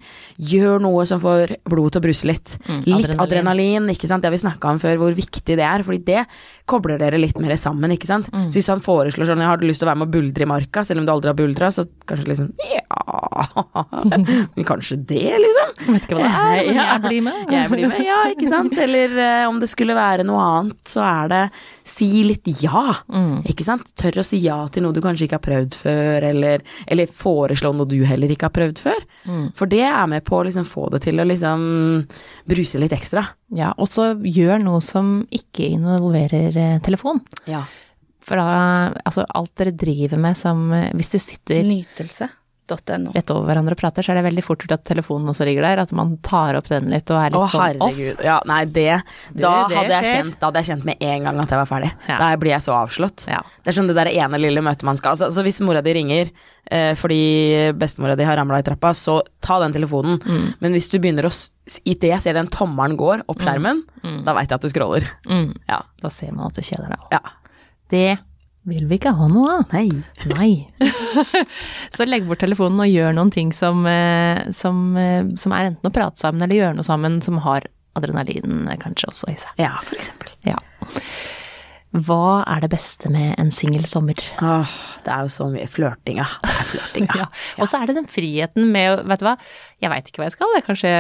gjør 0.40 0.81
noe 0.81 1.05
som 1.09 1.21
får 1.21 1.57
blodet 1.69 1.93
til 1.93 2.00
å 2.00 2.05
bruse 2.07 2.28
litt. 2.31 2.55
litt 2.87 3.11
adrenalin. 3.12 3.21
adrenalin, 3.26 3.90
ikke 3.93 4.09
sant. 4.09 4.25
Det 4.25 4.31
har 4.31 4.37
vi 4.37 4.40
snakka 4.47 4.71
om 4.73 4.81
før, 4.81 4.97
hvor 5.02 5.12
viktig 5.19 5.45
det 5.61 5.66
er, 5.66 5.85
fordi 5.85 6.00
det 6.09 6.23
kobler 6.66 6.99
dere 6.99 7.21
litt 7.21 7.37
mer 7.38 7.52
sammen, 7.61 7.93
ikke 7.93 8.09
sant. 8.09 8.31
Så 8.33 8.57
hvis 8.57 8.71
han 8.73 8.81
foreslår 8.83 9.28
sånn, 9.28 9.45
har 9.45 9.61
du 9.61 9.66
lyst 9.69 9.85
til 9.85 9.87
å 9.88 9.93
være 9.93 10.00
med 10.02 10.09
og 10.09 10.16
buldre 10.16 10.47
i 10.47 10.50
marka, 10.50 10.85
selv 10.88 11.02
om 11.05 11.07
du 11.07 11.12
aldri 11.12 11.31
har 11.35 11.38
buldra, 11.38 11.69
så 11.71 11.85
kanskje 12.09 12.31
liksom 12.33 12.49
ja 12.64 12.83
Men 14.57 14.64
kanskje 14.71 14.97
det, 15.07 15.23
liksom. 15.43 15.73
Jeg 15.87 15.93
vet 15.93 16.07
ikke 16.09 16.19
hva 16.19 16.25
det 16.25 16.33
er, 16.33 16.64
men 16.66 16.76
Ja. 16.76 16.87
jeg 16.97 17.02
blir 17.07 17.23
med. 17.26 17.52
Jeg 17.52 17.71
blir 17.73 17.88
med, 17.90 18.00
ja, 18.07 18.19
ikke 18.33 18.49
sant. 18.50 18.76
Eller 18.87 19.14
uh, 19.19 19.49
om 19.50 19.61
det 19.62 19.69
skulle 19.71 19.95
være 19.97 20.25
noe 20.26 20.43
annet, 20.43 20.81
så 20.88 21.05
er 21.07 21.31
det 21.33 21.43
si 21.87 22.09
litt 22.26 22.49
ja. 22.62 22.83
Ikke 23.49 23.66
sant. 23.66 23.93
Tør 23.99 24.23
å 24.23 24.26
si 24.26 24.40
ja 24.45 24.59
til 24.73 24.87
noe 24.87 24.97
du 24.97 25.02
kanskje 25.05 25.25
ikke 25.26 25.38
har 25.38 25.45
prøvd 25.47 25.78
før, 25.83 26.26
eller, 26.30 26.64
eller 26.87 27.12
foreslå 27.12 27.73
noe 27.76 27.90
du 27.90 27.99
heller 28.09 28.33
ikke 28.33 28.49
har 28.49 28.56
prøvd 28.56 28.83
før. 28.87 29.06
For 29.59 29.71
det 29.71 29.83
er 29.87 30.06
med 30.11 30.25
på 30.26 30.38
å 30.38 30.45
liksom 30.47 30.66
få 30.68 30.88
det 30.95 31.02
til 31.06 31.21
å 31.21 31.26
liksom 31.26 31.66
bruse 32.49 32.80
litt 32.83 32.95
ekstra. 32.97 33.26
Ja, 33.56 33.73
og 33.76 33.90
så 33.90 34.12
gjør 34.23 34.62
noe 34.62 34.83
som 34.85 35.21
ikke 35.35 35.68
involverer 35.76 36.56
eh, 36.56 36.78
telefon. 36.87 37.21
Ja. 37.50 37.64
For 38.26 38.40
da, 38.40 38.95
altså 39.06 39.26
alt 39.38 39.52
dere 39.61 39.75
driver 39.78 40.18
med 40.18 40.35
som 40.38 40.66
eh, 40.75 40.90
Hvis 40.99 41.12
du 41.14 41.18
sitter 41.23 41.62
Nytelse.no. 42.66 43.12
rett 43.14 43.30
over 43.30 43.46
hverandre 43.46 43.76
og 43.76 43.78
prater, 43.80 44.02
så 44.02 44.12
er 44.12 44.18
det 44.18 44.25
veldig 44.26 44.42
fort 44.44 44.62
gjort 44.64 44.73
at 44.78 44.85
telefonen 44.88 45.28
også 45.30 45.46
ligger 45.46 45.62
der. 45.62 45.82
At 45.85 45.92
man 45.96 46.16
tar 46.26 46.56
opp 46.58 46.68
den 46.68 46.88
litt 46.90 47.11
og 47.14 47.20
er 47.20 47.30
litt 47.30 47.38
Åh, 47.40 47.52
sånn 47.52 47.80
off. 47.85 47.94
herregud. 47.94 48.25
Ja, 48.26 48.40
nei, 48.50 48.64
det 48.64 48.87
Da 49.37 49.52
det 49.68 49.76
hadde 49.76 49.94
jeg 50.00 50.11
kjent 50.11 50.38
Da 50.40 50.50
hadde 50.50 50.62
jeg 50.62 50.68
kjent 50.73 50.85
med 50.88 50.96
en 51.00 51.23
gang 51.28 51.40
at 51.44 51.54
jeg 51.54 51.61
var 51.62 51.70
ferdig. 51.70 51.92
Ja. 52.08 52.18
Da 52.18 52.30
blir 52.42 52.54
jeg 52.56 52.64
så 52.66 52.75
avslått. 52.80 53.26
Ja. 53.30 53.40
Det 53.62 53.73
er 53.73 53.78
sånn 53.78 53.88
det 53.90 53.96
der 53.99 54.11
ene 54.12 54.40
lille 54.42 54.62
møtet 54.64 54.82
man 54.88 54.96
skal 54.99 55.14
altså, 55.14 55.30
Så 55.35 55.44
hvis 55.46 55.61
mora 55.64 55.82
di 55.85 55.94
ringer 55.94 56.30
eh, 56.70 56.92
fordi 56.99 57.73
bestemora 57.78 58.16
di 58.18 58.25
har 58.26 58.37
ramla 58.37 58.58
i 58.61 58.66
trappa, 58.66 58.92
så 58.94 59.20
ta 59.40 59.61
den 59.62 59.73
telefonen. 59.76 60.18
Mm. 60.26 60.46
Men 60.61 60.73
hvis 60.76 60.90
du 60.90 60.99
begynner 60.99 61.26
å 61.30 61.32
i 61.32 61.96
Idet 61.96 62.12
jeg 62.12 62.23
ser 62.23 62.35
den 62.38 62.46
tommelen 62.46 62.94
går 62.99 63.25
opp 63.26 63.40
skjermen, 63.42 63.80
da 64.25 64.35
veit 64.37 64.50
jeg 64.50 64.54
at 64.54 64.62
du 64.62 64.68
scroller. 64.70 65.06
Mm. 65.26 65.49
Ja. 65.66 65.80
Da 66.02 66.11
ser 66.14 66.30
man 66.32 66.46
at 66.46 66.54
du 66.54 66.62
kjeder 66.62 66.90
deg. 66.92 67.06
ja. 67.16 67.20
Det 67.90 68.18
vil 68.66 68.88
vi 68.90 68.99
ikke 68.99 69.14
ha 69.16 69.28
noe 69.30 69.61
av. 69.61 69.75
Nei. 69.75 70.02
Nei. 70.32 70.50
så 71.96 72.06
legg 72.08 72.26
bort 72.28 72.42
telefonen 72.42 72.82
og 72.82 72.90
gjør 72.90 73.14
noen 73.16 73.32
ting 73.35 73.54
som, 73.54 73.87
eh, 73.90 74.42
som, 74.56 74.82
eh, 74.99 75.23
som 75.38 75.54
er 75.54 75.70
enten 75.70 75.90
å 75.90 75.94
prate 75.94 76.23
sammen 76.23 76.42
eller 76.42 76.61
gjøre 76.61 76.78
noe 76.80 76.87
sammen 76.87 77.20
som 77.25 77.40
har 77.46 77.68
adrenalin 77.96 78.66
eh, 78.66 78.78
kanskje 78.82 79.11
også 79.12 79.32
i 79.32 79.38
seg. 79.40 79.56
Ja, 79.62 79.76
for 79.87 79.99
eksempel. 79.99 80.32
Ja. 80.46 80.58
Hva 81.96 82.42
er 82.50 82.61
det 82.61 82.68
beste 82.75 83.08
med 83.08 83.38
en 83.40 83.52
singel 83.54 83.87
sommer? 83.88 84.18
Åh, 84.42 84.73
det 85.06 85.12
er 85.14 85.25
jo 85.25 85.30
så 85.32 85.46
mye 85.49 85.68
flørting, 85.70 86.18
ja. 86.20 86.26
Flørting, 86.68 87.06
ja. 87.14 87.25
Ja. 87.56 87.62
Og 87.62 87.70
så 87.70 87.78
er 87.78 87.88
det 87.88 87.96
den 87.96 88.08
friheten 88.11 88.68
med 88.75 89.06
Vet 89.08 89.23
du 89.23 89.28
hva, 89.28 89.37
jeg 89.80 89.92
veit 89.92 90.11
ikke 90.11 90.20
hva 90.20 90.26
jeg 90.26 90.35
skal. 90.35 90.56
Jeg 90.58 90.66
kanskje, 90.66 90.90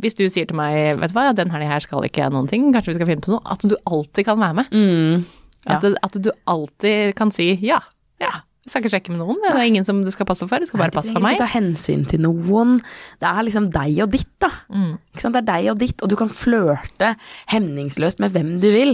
hvis 0.00 0.16
du 0.18 0.24
sier 0.32 0.48
til 0.48 0.58
meg 0.58 0.98
vet 1.02 1.12
du 1.12 1.18
hva, 1.18 1.28
den 1.36 1.52
helga 1.52 1.74
her 1.74 1.84
skal 1.84 2.08
ikke 2.08 2.24
jeg 2.24 2.34
noen 2.34 2.48
ting, 2.50 2.70
kanskje 2.74 2.94
vi 2.94 2.98
skal 2.98 3.12
finne 3.12 3.26
på 3.26 3.36
noe. 3.36 3.44
At 3.52 3.62
du 3.62 3.76
alltid 3.84 4.26
kan 4.26 4.40
være 4.40 4.62
med. 4.62 4.74
Mm. 4.74 5.28
Ja. 5.68 5.76
At, 5.76 5.84
at 6.02 6.22
du 6.24 6.30
alltid 6.48 7.14
kan 7.18 7.30
si 7.34 7.52
ja. 7.66 7.80
Ja. 8.20 8.40
Jeg 8.60 8.70
skal 8.74 8.82
ikke 8.84 8.90
sjekke 8.92 9.10
med 9.14 9.18
noen. 9.22 9.38
Det 9.40 9.50
er 9.56 9.66
ingen 9.66 9.86
som 9.88 10.02
det 10.04 10.12
skal 10.12 10.26
passe 10.28 10.44
for. 10.46 10.60
Det 10.60 10.68
skal 10.68 10.78
bare 10.82 10.92
passe 10.92 11.08
for 11.10 11.16
Du 11.16 11.24
trenger 11.24 11.24
meg. 11.24 11.38
ikke 11.40 11.46
ta 11.48 11.54
hensyn 11.58 12.02
til 12.06 12.20
noen. 12.22 12.74
Det 13.18 13.26
er 13.30 13.46
liksom 13.46 13.70
deg 13.72 13.96
og 14.04 14.10
ditt, 14.12 14.28
da. 14.44 14.50
Mm. 14.68 14.90
Det 15.16 15.24
er 15.40 15.46
deg 15.48 15.70
og 15.72 15.78
ditt, 15.80 16.02
og 16.04 16.10
du 16.12 16.14
kan 16.20 16.28
flørte 16.30 17.14
hemningsløst 17.50 18.20
med 18.20 18.30
hvem 18.36 18.52
du 18.60 18.68
vil. 18.70 18.92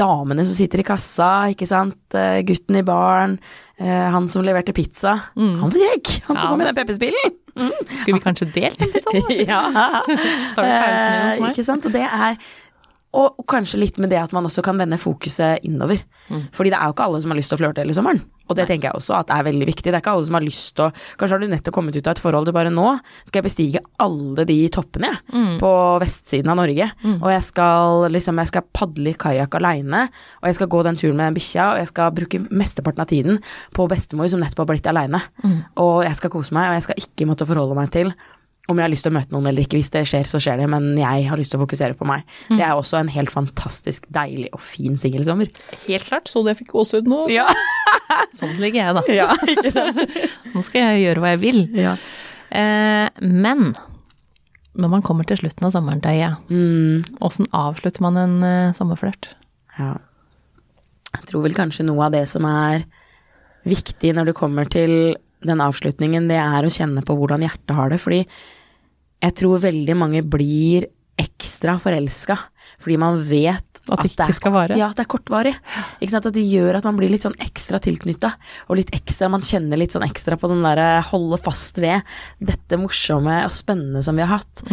Damene 0.00 0.46
som 0.48 0.56
sitter 0.56 0.80
i 0.82 0.86
kassa, 0.88 1.28
ikke 1.52 1.68
sant. 1.70 1.98
Eh, 2.16 2.40
Gutten 2.48 2.80
i 2.80 2.82
baren. 2.88 3.38
eh, 3.78 4.10
Han 4.10 4.26
som 4.32 4.42
leverte 4.42 4.72
pizza. 4.74 5.12
Han 5.36 5.60
var 5.60 5.76
kjekk! 5.76 6.22
Han 6.26 6.36
som 6.36 6.36
Mm. 6.36 6.42
Ja. 6.42 6.50
kom 6.50 6.60
i 6.60 6.64
den 6.64 6.74
pepperspillen! 6.80 7.36
Mm. 7.56 7.72
Skulle 8.00 8.16
vi 8.18 8.24
kanskje 8.24 8.52
delt 8.52 8.80
en 8.80 8.92
pizza? 8.92 9.10
ja. 9.52 9.62
Tar 9.72 10.62
du 10.64 10.72
pausen 10.72 11.12
hos 11.12 11.36
Eh, 11.36 11.40
meg? 11.40 11.50
Ikke 11.52 11.64
sant. 11.68 11.84
Og 11.86 11.92
det 11.92 12.02
er 12.08 12.36
og, 13.16 13.42
kanskje 13.48 13.80
litt 13.80 13.98
med 14.02 14.10
det 14.12 14.18
at 14.20 14.32
man 14.36 14.44
også 14.48 14.62
kan 14.66 14.78
vende 14.80 14.98
fokuset 15.00 15.64
innover. 15.66 16.02
Mm. 16.28 16.48
Fordi 16.52 16.72
det 16.72 16.78
er 16.78 16.88
jo 16.90 16.94
ikke 16.96 17.04
alle 17.06 17.20
som 17.22 17.32
har 17.32 17.38
lyst 17.38 17.52
til 17.52 17.56
å 17.58 17.62
flørte 17.62 17.84
hele 17.84 17.94
sommeren. 17.96 18.20
Og 18.46 18.54
det 18.54 18.68
tenker 18.68 18.88
jeg 18.88 18.98
også 18.98 19.14
at 19.18 19.30
er 19.34 19.42
veldig 19.46 19.66
viktig. 19.66 19.88
Det 19.90 19.94
er 19.96 20.02
ikke 20.02 20.12
alle 20.14 20.26
som 20.28 20.36
har 20.38 20.44
lyst 20.44 20.76
til 20.76 20.84
å 20.84 20.92
Kanskje 21.18 21.34
har 21.34 21.42
du 21.42 21.48
nettopp 21.50 21.74
kommet 21.74 21.96
ut 21.96 22.06
av 22.06 22.14
et 22.14 22.20
forhold 22.22 22.46
du 22.46 22.52
bare 22.54 22.70
nå 22.70 22.84
skal 23.26 23.40
jeg 23.40 23.46
bestige 23.48 23.82
alle 24.02 24.44
de 24.46 24.58
toppene 24.74 25.10
Mm. 25.32 25.58
på 25.58 25.70
vestsiden 26.02 26.50
av 26.52 26.58
Norge. 26.60 26.86
Og 27.22 27.30
jeg 27.32 27.42
skal 27.48 28.06
liksom 28.12 28.38
Jeg 28.38 28.52
skal 28.52 28.62
padle 28.72 29.10
i 29.10 29.18
kajakk 29.18 29.54
aleine, 29.58 30.08
og 30.42 30.46
jeg 30.46 30.54
skal 30.54 30.68
gå 30.68 30.82
den 30.84 30.96
turen 30.96 31.16
med 31.16 31.26
den 31.26 31.38
bikkja, 31.40 31.72
og 31.72 31.78
jeg 31.78 31.88
skal 31.88 32.10
bruke 32.14 32.38
mesteparten 32.50 33.00
av 33.00 33.06
tiden 33.10 33.40
på 33.74 33.88
bestemor 33.88 34.28
som 34.30 34.40
nettopp 34.40 34.62
har 34.66 34.70
blitt 34.74 34.86
aleine. 34.86 35.22
Mm. 35.42 35.64
Og 35.82 36.04
jeg 36.04 36.16
skal 36.16 36.30
kose 36.30 36.54
meg, 36.54 36.68
og 36.70 36.74
jeg 36.78 36.86
skal 36.86 37.02
ikke 37.02 37.26
måtte 37.26 37.46
forholde 37.48 37.74
meg 37.74 37.90
til 37.90 38.12
om 38.68 38.76
jeg 38.80 38.82
har 38.86 38.90
lyst 38.90 39.06
til 39.06 39.12
å 39.12 39.16
møte 39.16 39.30
noen 39.34 39.46
eller 39.46 39.62
ikke. 39.62 39.78
Hvis 39.78 39.92
det 39.94 40.02
skjer, 40.10 40.24
så 40.26 40.40
skjer 40.42 40.58
det, 40.62 40.68
men 40.72 40.88
jeg 40.98 41.26
har 41.28 41.38
lyst 41.38 41.52
til 41.54 41.60
å 41.60 41.64
fokusere 41.64 41.94
på 41.98 42.06
meg. 42.08 42.24
Mm. 42.50 42.56
Det 42.58 42.64
er 42.66 42.72
også 42.74 42.98
en 42.98 43.10
helt 43.14 43.30
fantastisk 43.30 44.06
deilig 44.14 44.48
og 44.56 44.62
fin 44.64 44.96
singelsommer. 44.98 45.50
Helt 45.86 46.06
klart, 46.08 46.26
så 46.32 46.42
det 46.46 46.56
fikk 46.58 46.72
gåsehud 46.74 47.06
nå. 47.10 47.20
Ja. 47.30 47.46
Sånn 48.38 48.56
ligger 48.62 48.80
jeg, 48.82 48.96
da. 48.98 49.04
ja, 49.14 49.28
ikke 49.54 49.70
sant? 49.78 50.02
Nå 50.54 50.64
skal 50.66 50.88
jeg 50.88 51.04
gjøre 51.06 51.22
hva 51.22 51.34
jeg 51.36 51.42
vil. 51.44 51.60
Ja. 51.78 51.94
Eh, 52.50 53.06
men 53.22 53.70
når 54.76 54.90
man 54.92 55.04
kommer 55.06 55.24
til 55.24 55.38
slutten 55.40 55.64
av 55.64 55.72
sommeren, 55.72 56.02
Deia, 56.04 56.34
Mm, 56.52 57.06
åssen 57.24 57.46
avslutter 57.56 58.02
man 58.04 58.18
en 58.20 58.34
uh, 58.44 58.74
sommerflørt? 58.76 59.30
ja. 59.78 59.94
Jeg 61.16 61.30
tror 61.30 61.46
vel 61.46 61.54
kanskje 61.56 61.84
noe 61.88 62.02
av 62.04 62.12
det 62.12 62.26
som 62.28 62.44
er 62.44 62.82
viktig 63.64 64.10
når 64.12 64.28
det 64.28 64.34
kommer 64.36 64.68
til 64.68 64.90
den 65.46 65.62
avslutningen, 65.64 66.26
det 66.28 66.36
er 66.36 66.66
å 66.66 66.72
kjenne 66.74 67.00
på 67.06 67.14
hvordan 67.16 67.40
hjertet 67.46 67.72
har 67.78 67.88
det. 67.88 67.96
Fordi 68.02 68.18
jeg 69.24 69.36
tror 69.40 69.62
veldig 69.64 69.96
mange 69.96 70.22
blir 70.26 70.88
ekstra 71.16 71.78
forelska 71.80 72.36
fordi 72.82 72.98
man 73.00 73.16
vet 73.24 73.62
At 73.86 74.02
det 74.02 74.10
ikke 74.10 74.24
er. 74.26 74.32
Ja, 74.80 74.88
at 74.90 74.98
det 74.98 75.04
er 75.04 75.08
kortvarig. 75.08 75.52
At 76.18 76.26
det 76.34 76.42
gjør 76.42 76.76
at 76.80 76.84
man 76.88 76.96
blir 76.98 77.08
litt 77.08 77.22
sånn 77.22 77.36
ekstra 77.40 77.78
tilknytta, 77.78 78.32
og 78.66 78.80
litt 78.80 78.90
ekstra, 78.92 79.28
man 79.30 79.44
kjenner 79.46 79.78
litt 79.78 79.94
sånn 79.94 80.02
ekstra 80.04 80.34
på 80.40 80.50
den 80.50 80.64
derre 80.66 80.98
holde 81.06 81.38
fast 81.38 81.78
ved 81.78 82.02
dette 82.42 82.76
morsomme 82.82 83.38
og 83.46 83.54
spennende 83.54 84.02
som 84.02 84.18
vi 84.18 84.24
har 84.26 84.40
hatt. 84.40 84.64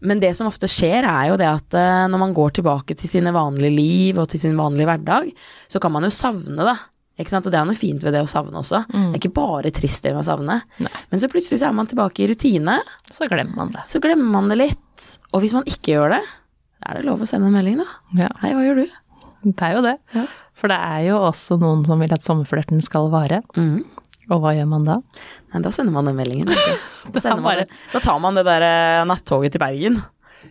Men 0.00 0.22
det 0.24 0.32
som 0.38 0.48
ofte 0.48 0.66
skjer, 0.72 1.04
er 1.04 1.28
jo 1.30 1.36
det 1.40 1.50
at 1.50 1.76
eh, 1.76 2.06
når 2.08 2.22
man 2.24 2.34
går 2.36 2.56
tilbake 2.58 2.96
til 2.96 3.12
sine 3.12 3.34
vanlige 3.36 3.76
liv 3.76 4.18
og 4.18 4.32
til 4.32 4.40
sin 4.46 4.56
vanlige 4.56 4.88
hverdag, 4.88 5.28
så 5.68 5.78
kan 5.84 5.92
man 5.92 6.08
jo 6.08 6.10
savne 6.16 6.64
det. 6.72 6.76
Ikke 7.18 7.30
sant? 7.30 7.46
Og 7.46 7.52
det 7.54 7.58
er 7.60 7.66
noe 7.68 7.78
fint 7.78 8.02
ved 8.02 8.12
det 8.16 8.22
å 8.24 8.30
savne 8.30 8.58
også. 8.58 8.80
Det 8.90 9.02
er 9.14 9.18
ikke 9.20 9.34
bare 9.36 9.70
trist 9.74 10.02
det 10.02 10.10
med 10.16 10.24
å 10.24 10.26
savne. 10.26 10.56
Nei. 10.82 10.90
Men 11.12 11.20
så 11.22 11.28
plutselig 11.30 11.60
så 11.60 11.68
er 11.68 11.76
man 11.78 11.86
tilbake 11.90 12.24
i 12.24 12.26
rutine, 12.32 12.80
Så 13.10 13.28
glemmer 13.30 13.54
man 13.60 13.70
det. 13.76 13.84
så 13.86 14.00
glemmer 14.02 14.32
man 14.34 14.48
det 14.50 14.56
litt. 14.58 15.04
Og 15.32 15.40
hvis 15.44 15.54
man 15.54 15.62
ikke 15.70 15.94
gjør 15.94 16.16
det, 16.16 16.22
da 16.82 16.90
er 16.90 16.98
det 17.00 17.04
lov 17.06 17.22
å 17.22 17.28
sende 17.30 17.46
en 17.46 17.54
melding, 17.54 17.78
da. 17.78 17.86
Ja, 18.24 18.28
Hei, 18.42 18.50
hva 18.56 18.64
gjør 18.66 18.82
du? 18.82 18.86
det 19.44 19.62
er 19.62 19.74
jo 19.76 19.82
det. 19.84 19.98
Ja. 20.16 20.24
For 20.58 20.68
det 20.72 20.78
er 20.80 21.00
jo 21.10 21.18
også 21.28 21.58
noen 21.60 21.84
som 21.86 22.00
vil 22.00 22.12
at 22.16 22.24
sommerflørten 22.24 22.82
skal 22.82 23.10
vare. 23.12 23.42
Mm. 23.58 23.84
Og 24.32 24.40
hva 24.40 24.54
gjør 24.56 24.68
man 24.70 24.84
da? 24.88 24.98
Nei, 25.52 25.60
da 25.60 25.70
sender 25.74 25.92
man 25.92 26.06
den 26.08 26.16
meldingen. 26.18 26.48
Da, 27.14 27.20
Da 27.20 27.34
man 27.36 27.44
bare- 27.44 27.66
da 27.92 28.00
tar 28.00 28.18
man 28.24 28.34
det 28.34 28.46
der 28.46 28.62
eh, 28.64 29.04
nattoget 29.04 29.52
til 29.52 29.60
Bergen, 29.60 29.98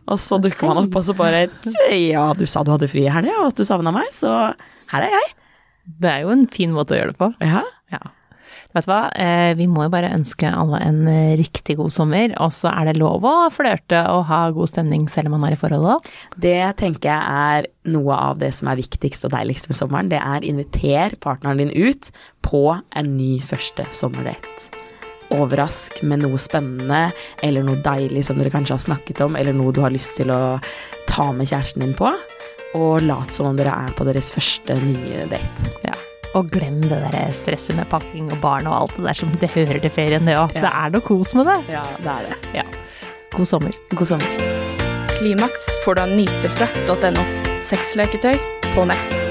og 0.08 0.20
så 0.22 0.38
dukker 0.40 0.68
man 0.70 0.84
opp, 0.84 0.96
og 1.00 1.04
så 1.04 1.16
bare 1.18 1.48
Ja, 1.90 2.28
du 2.38 2.46
sa 2.46 2.62
du 2.64 2.70
hadde 2.72 2.88
fri 2.92 3.08
i 3.08 3.10
helga, 3.12 3.34
og 3.42 3.48
at 3.52 3.58
du 3.58 3.64
savna 3.66 3.92
meg, 3.92 4.12
så 4.14 4.30
her 4.94 5.02
er 5.08 5.16
jeg. 5.18 5.32
Det 5.84 6.10
er 6.10 6.24
jo 6.24 6.34
en 6.34 6.46
fin 6.52 6.74
måte 6.76 6.96
å 6.96 7.00
gjøre 7.00 7.14
det 7.14 7.20
på. 7.20 7.32
Ja. 7.44 7.64
Ja. 7.94 8.02
Vet 8.74 8.88
du 8.88 8.90
hva, 8.90 9.12
eh, 9.22 9.52
vi 9.54 9.68
må 9.70 9.86
jo 9.86 9.92
bare 9.94 10.10
ønske 10.16 10.50
alle 10.50 10.80
en 10.82 11.04
eh, 11.10 11.36
riktig 11.38 11.76
god 11.78 11.94
sommer, 11.94 12.34
og 12.42 12.50
så 12.56 12.72
er 12.72 12.90
det 12.90 12.96
lov 12.98 13.26
å 13.28 13.34
flørte 13.54 14.00
og 14.10 14.26
ha 14.32 14.48
god 14.56 14.72
stemning 14.72 15.06
selv 15.14 15.30
om 15.30 15.38
man 15.38 15.46
er 15.52 15.58
i 15.58 15.60
forhold 15.62 15.86
òg. 15.94 16.08
Det 16.42 16.58
tenker 16.82 17.12
jeg 17.12 17.22
er 17.22 17.70
noe 17.94 18.18
av 18.18 18.42
det 18.42 18.50
som 18.58 18.72
er 18.72 18.82
viktigst 18.82 19.28
og 19.28 19.36
deiligst 19.36 19.70
med 19.70 19.78
sommeren. 19.78 20.10
Det 20.10 20.22
er 20.22 20.48
inviter 20.50 21.14
partneren 21.22 21.62
din 21.62 21.76
ut 21.76 22.10
på 22.46 22.66
en 22.74 23.14
ny 23.14 23.36
første 23.46 23.86
sommerdate. 23.94 24.74
Overrask 25.34 26.02
med 26.06 26.26
noe 26.26 26.42
spennende 26.42 27.08
eller 27.46 27.66
noe 27.66 27.82
deilig 27.86 28.26
som 28.26 28.42
dere 28.42 28.54
kanskje 28.54 28.78
har 28.80 28.88
snakket 28.90 29.22
om, 29.26 29.38
eller 29.38 29.54
noe 29.54 29.74
du 29.74 29.82
har 29.86 29.94
lyst 29.94 30.18
til 30.18 30.34
å 30.34 30.58
ta 31.10 31.30
med 31.34 31.50
kjæresten 31.50 31.86
din 31.86 31.98
på. 31.98 32.10
Og 32.78 33.04
lat 33.06 33.34
som 33.36 33.52
om 33.52 33.58
dere 33.58 33.74
er 33.86 33.94
på 33.98 34.06
deres 34.08 34.32
første 34.34 34.78
nye 34.82 35.28
date. 35.32 35.74
Ja. 35.86 35.94
Og 36.34 36.50
glem 36.50 36.80
det 36.82 36.98
der 37.04 37.34
stresset 37.36 37.78
med 37.78 37.86
pakking 37.92 38.32
og 38.34 38.40
barn 38.42 38.66
og 38.70 38.78
alt 38.80 38.96
det 38.98 39.06
der 39.06 39.20
som 39.20 39.36
det 39.42 39.52
hører 39.54 39.78
til 39.84 39.94
ferien, 39.94 40.26
det 40.26 40.38
òg. 40.40 40.56
Ja. 40.58 40.66
Det 40.66 40.74
er 40.74 40.96
noe 40.96 41.06
kos 41.06 41.36
med 41.38 41.50
det. 41.52 41.60
Ja, 41.76 41.86
det 42.02 42.16
er 42.16 42.32
det. 42.32 42.40
Ja. 42.58 42.66
God 43.34 43.50
sommer. 43.50 43.78
God 43.94 44.10
sommer. 44.16 44.50
Klimaks 45.20 45.70
får 45.86 46.00
du 46.00 46.04
av 46.08 46.18
nytelse.no. 46.18 47.28
Sexleketøy 47.64 48.36
på 48.74 48.90
nett. 48.90 49.23